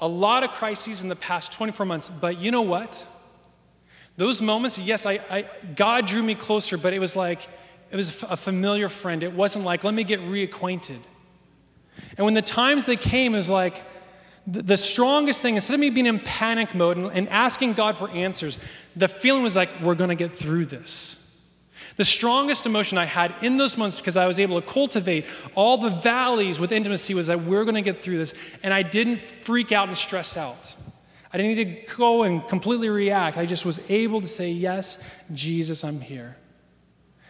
a 0.00 0.08
lot 0.08 0.44
of 0.44 0.50
crises 0.50 1.02
in 1.02 1.08
the 1.08 1.16
past 1.16 1.52
24 1.52 1.86
months, 1.86 2.08
but 2.08 2.38
you 2.38 2.50
know 2.50 2.62
what? 2.62 3.06
Those 4.16 4.42
moments, 4.42 4.78
yes, 4.78 5.06
I, 5.06 5.20
I, 5.30 5.46
God 5.76 6.06
drew 6.06 6.22
me 6.22 6.34
closer, 6.34 6.76
but 6.76 6.92
it 6.92 6.98
was 6.98 7.16
like, 7.16 7.40
it 7.90 7.96
was 7.96 8.22
a 8.24 8.36
familiar 8.36 8.88
friend. 8.88 9.22
It 9.22 9.32
wasn't 9.32 9.64
like, 9.64 9.84
let 9.84 9.94
me 9.94 10.04
get 10.04 10.20
reacquainted. 10.20 10.98
And 12.16 12.24
when 12.24 12.34
the 12.34 12.42
times 12.42 12.86
they 12.86 12.96
came, 12.96 13.34
it 13.34 13.38
was 13.38 13.50
like, 13.50 13.82
the, 14.50 14.76
strongest 14.76 15.42
thing, 15.42 15.56
instead 15.56 15.74
of 15.74 15.80
me 15.80 15.90
being 15.90 16.06
in 16.06 16.20
panic 16.20 16.74
mode 16.74 16.96
and, 16.96 17.06
and 17.12 17.28
asking 17.28 17.74
God 17.74 17.96
for 17.96 18.08
answers, 18.10 18.58
the 18.96 19.06
feeling 19.06 19.42
was 19.42 19.54
like, 19.54 19.68
we're 19.82 19.94
going 19.94 20.08
to 20.08 20.16
get 20.16 20.38
through 20.38 20.66
this. 20.66 21.17
The 21.98 22.04
strongest 22.04 22.64
emotion 22.64 22.96
I 22.96 23.06
had 23.06 23.34
in 23.42 23.56
those 23.56 23.76
months 23.76 23.96
because 23.96 24.16
I 24.16 24.28
was 24.28 24.38
able 24.38 24.60
to 24.60 24.66
cultivate 24.66 25.26
all 25.56 25.78
the 25.78 25.90
valleys 25.90 26.60
with 26.60 26.70
intimacy 26.70 27.12
was 27.12 27.26
that 27.26 27.40
we're 27.40 27.64
going 27.64 27.74
to 27.74 27.82
get 27.82 28.02
through 28.02 28.18
this. 28.18 28.34
And 28.62 28.72
I 28.72 28.82
didn't 28.82 29.24
freak 29.44 29.72
out 29.72 29.88
and 29.88 29.96
stress 29.96 30.36
out. 30.36 30.76
I 31.32 31.36
didn't 31.36 31.56
need 31.56 31.86
to 31.88 31.96
go 31.96 32.22
and 32.22 32.46
completely 32.46 32.88
react. 32.88 33.36
I 33.36 33.46
just 33.46 33.66
was 33.66 33.80
able 33.90 34.20
to 34.20 34.28
say, 34.28 34.48
Yes, 34.48 35.04
Jesus, 35.34 35.82
I'm 35.82 36.00
here. 36.00 36.36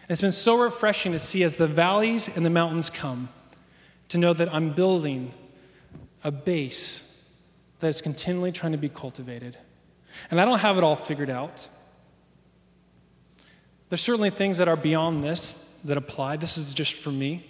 And 0.02 0.10
it's 0.10 0.20
been 0.20 0.32
so 0.32 0.62
refreshing 0.62 1.12
to 1.12 1.18
see 1.18 1.42
as 1.44 1.56
the 1.56 1.66
valleys 1.66 2.28
and 2.28 2.44
the 2.44 2.50
mountains 2.50 2.90
come, 2.90 3.30
to 4.10 4.18
know 4.18 4.34
that 4.34 4.54
I'm 4.54 4.74
building 4.74 5.32
a 6.22 6.30
base 6.30 7.34
that 7.80 7.88
is 7.88 8.02
continually 8.02 8.52
trying 8.52 8.72
to 8.72 8.78
be 8.78 8.90
cultivated. 8.90 9.56
And 10.30 10.38
I 10.38 10.44
don't 10.44 10.58
have 10.58 10.76
it 10.76 10.84
all 10.84 10.96
figured 10.96 11.30
out. 11.30 11.68
There's 13.88 14.00
certainly 14.00 14.30
things 14.30 14.58
that 14.58 14.68
are 14.68 14.76
beyond 14.76 15.24
this 15.24 15.78
that 15.84 15.96
apply. 15.96 16.36
This 16.36 16.58
is 16.58 16.74
just 16.74 16.94
for 16.94 17.10
me. 17.10 17.46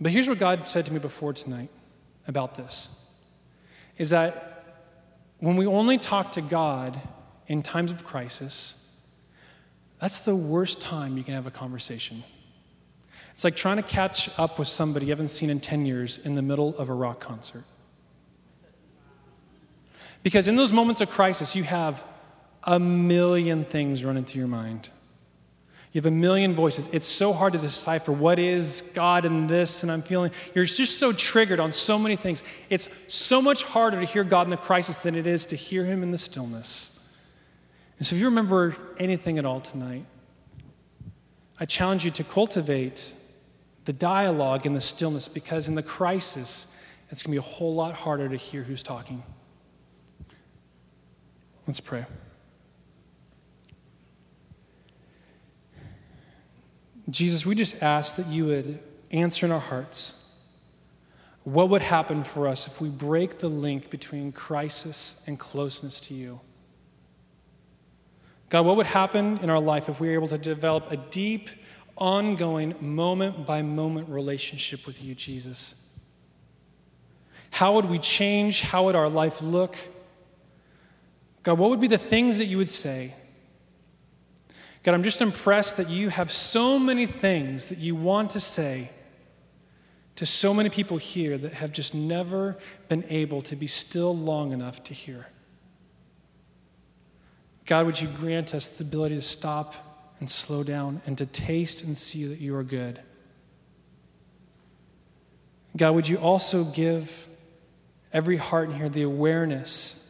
But 0.00 0.12
here's 0.12 0.28
what 0.28 0.38
God 0.38 0.68
said 0.68 0.86
to 0.86 0.92
me 0.92 0.98
before 0.98 1.32
tonight 1.32 1.70
about 2.26 2.54
this 2.56 3.00
is 3.96 4.10
that 4.10 4.64
when 5.38 5.56
we 5.56 5.66
only 5.66 5.98
talk 5.98 6.32
to 6.32 6.40
God 6.40 7.00
in 7.46 7.62
times 7.62 7.92
of 7.92 8.04
crisis, 8.04 8.80
that's 10.00 10.20
the 10.20 10.34
worst 10.34 10.80
time 10.80 11.16
you 11.16 11.22
can 11.22 11.34
have 11.34 11.46
a 11.46 11.50
conversation. 11.50 12.24
It's 13.32 13.44
like 13.44 13.56
trying 13.56 13.76
to 13.76 13.82
catch 13.82 14.30
up 14.38 14.58
with 14.58 14.68
somebody 14.68 15.06
you 15.06 15.12
haven't 15.12 15.28
seen 15.28 15.50
in 15.50 15.60
10 15.60 15.86
years 15.86 16.18
in 16.18 16.34
the 16.34 16.42
middle 16.42 16.76
of 16.76 16.88
a 16.88 16.94
rock 16.94 17.20
concert. 17.20 17.64
Because 20.22 20.48
in 20.48 20.56
those 20.56 20.72
moments 20.72 21.00
of 21.00 21.10
crisis, 21.10 21.54
you 21.54 21.64
have 21.64 22.02
a 22.64 22.78
million 22.78 23.64
things 23.64 24.04
running 24.04 24.24
through 24.24 24.40
your 24.40 24.48
mind. 24.48 24.90
You 25.92 26.00
have 26.00 26.06
a 26.06 26.10
million 26.10 26.56
voices. 26.56 26.88
It's 26.92 27.06
so 27.06 27.32
hard 27.32 27.52
to 27.52 27.58
decipher 27.60 28.10
what 28.10 28.40
is 28.40 28.90
God 28.96 29.24
in 29.24 29.46
this, 29.46 29.84
and 29.84 29.92
I'm 29.92 30.02
feeling 30.02 30.32
you're 30.52 30.64
just 30.64 30.98
so 30.98 31.12
triggered 31.12 31.60
on 31.60 31.70
so 31.70 32.00
many 32.00 32.16
things. 32.16 32.42
It's 32.68 32.88
so 33.14 33.40
much 33.40 33.62
harder 33.62 34.00
to 34.00 34.06
hear 34.06 34.24
God 34.24 34.48
in 34.48 34.50
the 34.50 34.56
crisis 34.56 34.98
than 34.98 35.14
it 35.14 35.24
is 35.24 35.46
to 35.46 35.56
hear 35.56 35.84
Him 35.84 36.02
in 36.02 36.10
the 36.10 36.18
stillness. 36.18 36.90
And 37.98 38.06
so, 38.06 38.16
if 38.16 38.20
you 38.20 38.26
remember 38.26 38.74
anything 38.98 39.38
at 39.38 39.44
all 39.44 39.60
tonight, 39.60 40.04
I 41.60 41.64
challenge 41.64 42.04
you 42.04 42.10
to 42.10 42.24
cultivate 42.24 43.14
the 43.84 43.92
dialogue 43.92 44.66
in 44.66 44.72
the 44.72 44.80
stillness 44.80 45.28
because 45.28 45.68
in 45.68 45.76
the 45.76 45.82
crisis, 45.82 46.76
it's 47.10 47.22
going 47.22 47.36
to 47.36 47.40
be 47.40 47.46
a 47.46 47.54
whole 47.54 47.72
lot 47.72 47.94
harder 47.94 48.28
to 48.28 48.36
hear 48.36 48.64
who's 48.64 48.82
talking. 48.82 49.22
Let's 51.68 51.78
pray. 51.78 52.04
Jesus, 57.14 57.46
we 57.46 57.54
just 57.54 57.80
ask 57.80 58.16
that 58.16 58.26
you 58.26 58.46
would 58.46 58.80
answer 59.12 59.46
in 59.46 59.52
our 59.52 59.60
hearts 59.60 60.36
what 61.44 61.68
would 61.68 61.80
happen 61.80 62.24
for 62.24 62.48
us 62.48 62.66
if 62.66 62.80
we 62.80 62.88
break 62.88 63.38
the 63.38 63.48
link 63.48 63.88
between 63.88 64.32
crisis 64.32 65.22
and 65.28 65.38
closeness 65.38 66.00
to 66.00 66.14
you. 66.14 66.40
God, 68.48 68.66
what 68.66 68.76
would 68.76 68.86
happen 68.86 69.38
in 69.38 69.48
our 69.48 69.60
life 69.60 69.88
if 69.88 70.00
we 70.00 70.08
were 70.08 70.14
able 70.14 70.26
to 70.26 70.38
develop 70.38 70.90
a 70.90 70.96
deep, 70.96 71.50
ongoing, 71.96 72.74
moment 72.80 73.46
by 73.46 73.62
moment 73.62 74.08
relationship 74.08 74.84
with 74.84 75.00
you, 75.00 75.14
Jesus? 75.14 75.96
How 77.50 77.74
would 77.74 77.84
we 77.84 78.00
change? 78.00 78.62
How 78.62 78.86
would 78.86 78.96
our 78.96 79.08
life 79.08 79.40
look? 79.40 79.76
God, 81.44 81.60
what 81.60 81.70
would 81.70 81.80
be 81.80 81.86
the 81.86 81.96
things 81.96 82.38
that 82.38 82.46
you 82.46 82.58
would 82.58 82.70
say? 82.70 83.14
God, 84.84 84.94
I'm 84.94 85.02
just 85.02 85.22
impressed 85.22 85.78
that 85.78 85.88
you 85.88 86.10
have 86.10 86.30
so 86.30 86.78
many 86.78 87.06
things 87.06 87.70
that 87.70 87.78
you 87.78 87.96
want 87.96 88.30
to 88.30 88.40
say 88.40 88.90
to 90.16 90.26
so 90.26 90.54
many 90.54 90.68
people 90.68 90.98
here 90.98 91.36
that 91.36 91.54
have 91.54 91.72
just 91.72 91.94
never 91.94 92.56
been 92.88 93.04
able 93.08 93.42
to 93.42 93.56
be 93.56 93.66
still 93.66 94.16
long 94.16 94.52
enough 94.52 94.84
to 94.84 94.94
hear. 94.94 95.26
God, 97.66 97.86
would 97.86 98.00
you 98.00 98.08
grant 98.08 98.54
us 98.54 98.68
the 98.68 98.84
ability 98.84 99.14
to 99.14 99.22
stop 99.22 99.74
and 100.20 100.30
slow 100.30 100.62
down 100.62 101.00
and 101.06 101.16
to 101.16 101.26
taste 101.26 101.82
and 101.82 101.96
see 101.96 102.26
that 102.26 102.38
you 102.38 102.54
are 102.54 102.62
good? 102.62 103.00
God, 105.76 105.94
would 105.94 106.06
you 106.06 106.18
also 106.18 106.62
give 106.62 107.26
every 108.12 108.36
heart 108.36 108.68
in 108.68 108.76
here 108.76 108.90
the 108.90 109.02
awareness, 109.02 110.03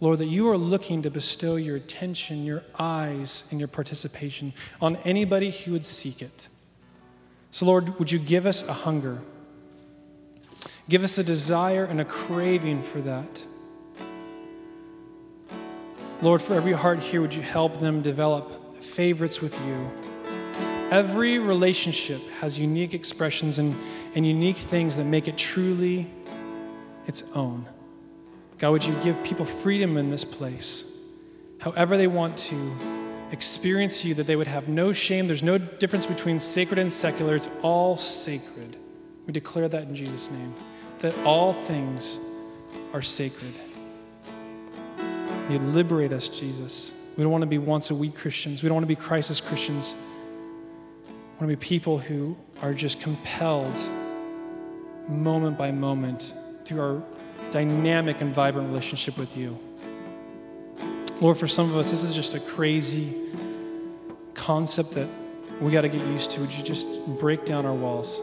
Lord, 0.00 0.18
that 0.18 0.26
you 0.26 0.48
are 0.50 0.58
looking 0.58 1.02
to 1.02 1.10
bestow 1.10 1.56
your 1.56 1.76
attention, 1.76 2.44
your 2.44 2.62
eyes, 2.78 3.44
and 3.50 3.58
your 3.58 3.68
participation 3.68 4.52
on 4.80 4.96
anybody 4.96 5.50
who 5.50 5.72
would 5.72 5.86
seek 5.86 6.20
it. 6.20 6.48
So, 7.50 7.64
Lord, 7.64 7.98
would 7.98 8.12
you 8.12 8.18
give 8.18 8.44
us 8.44 8.68
a 8.68 8.72
hunger? 8.72 9.18
Give 10.88 11.02
us 11.02 11.16
a 11.16 11.24
desire 11.24 11.84
and 11.84 12.00
a 12.00 12.04
craving 12.04 12.82
for 12.82 13.00
that. 13.00 13.46
Lord, 16.20 16.42
for 16.42 16.54
every 16.54 16.72
heart 16.72 17.00
here, 17.00 17.20
would 17.20 17.34
you 17.34 17.42
help 17.42 17.80
them 17.80 18.02
develop 18.02 18.82
favorites 18.82 19.40
with 19.40 19.58
you? 19.66 19.90
Every 20.90 21.38
relationship 21.38 22.20
has 22.40 22.58
unique 22.58 22.94
expressions 22.94 23.58
and, 23.58 23.74
and 24.14 24.26
unique 24.26 24.56
things 24.56 24.96
that 24.96 25.04
make 25.04 25.26
it 25.26 25.36
truly 25.36 26.10
its 27.06 27.24
own. 27.34 27.66
God, 28.58 28.70
would 28.70 28.84
you 28.84 28.94
give 29.02 29.22
people 29.22 29.44
freedom 29.44 29.96
in 29.96 30.10
this 30.10 30.24
place? 30.24 30.98
However, 31.60 31.96
they 31.96 32.06
want 32.06 32.36
to 32.38 32.72
experience 33.32 34.04
you, 34.04 34.14
that 34.14 34.26
they 34.26 34.36
would 34.36 34.46
have 34.46 34.68
no 34.68 34.92
shame. 34.92 35.26
There's 35.26 35.42
no 35.42 35.58
difference 35.58 36.06
between 36.06 36.38
sacred 36.38 36.78
and 36.78 36.92
secular, 36.92 37.34
it's 37.34 37.50
all 37.62 37.96
sacred. 37.96 38.76
We 39.26 39.32
declare 39.32 39.68
that 39.68 39.88
in 39.88 39.94
Jesus' 39.94 40.30
name, 40.30 40.54
that 41.00 41.16
all 41.18 41.52
things 41.52 42.20
are 42.92 43.02
sacred. 43.02 43.52
You 45.50 45.58
liberate 45.58 46.12
us, 46.12 46.28
Jesus. 46.28 46.92
We 47.16 47.22
don't 47.22 47.32
want 47.32 47.42
to 47.42 47.48
be 47.48 47.58
once 47.58 47.90
a 47.90 47.94
week 47.94 48.14
Christians. 48.14 48.62
We 48.62 48.68
don't 48.68 48.76
want 48.76 48.84
to 48.84 48.88
be 48.88 48.96
crisis 48.96 49.40
Christians. 49.40 49.96
We 51.06 51.12
want 51.14 51.40
to 51.40 51.46
be 51.48 51.56
people 51.56 51.98
who 51.98 52.36
are 52.62 52.72
just 52.72 53.00
compelled 53.00 53.78
moment 55.08 55.56
by 55.56 55.70
moment 55.72 56.34
through 56.64 56.80
our 56.80 57.02
dynamic 57.56 58.20
and 58.20 58.34
vibrant 58.34 58.68
relationship 58.68 59.16
with 59.16 59.34
you. 59.34 59.58
Lord, 61.22 61.38
for 61.38 61.48
some 61.48 61.70
of 61.70 61.76
us, 61.78 61.90
this 61.90 62.02
is 62.02 62.14
just 62.14 62.34
a 62.34 62.40
crazy 62.40 63.14
concept 64.34 64.90
that 64.90 65.08
we 65.62 65.72
got 65.72 65.80
to 65.80 65.88
get 65.88 66.06
used 66.08 66.30
to. 66.32 66.40
Would 66.42 66.52
you 66.52 66.62
just 66.62 66.86
break 67.18 67.46
down 67.46 67.64
our 67.64 67.72
walls? 67.72 68.20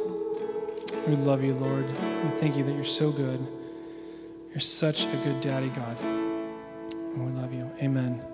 We 1.08 1.16
love 1.16 1.44
you, 1.44 1.56
Lord. 1.56 1.88
We 1.88 2.30
thank 2.40 2.56
you 2.56 2.64
that 2.64 2.76
you're 2.76 2.84
so 2.84 3.12
good. 3.12 3.44
You're 4.52 4.60
such 4.60 5.06
a 5.06 5.18
good 5.24 5.42
daddy, 5.42 5.70
God. 5.70 6.00
And 6.02 7.26
we 7.26 7.42
love 7.42 7.52
you. 7.56 7.68
Amen. 7.82 8.33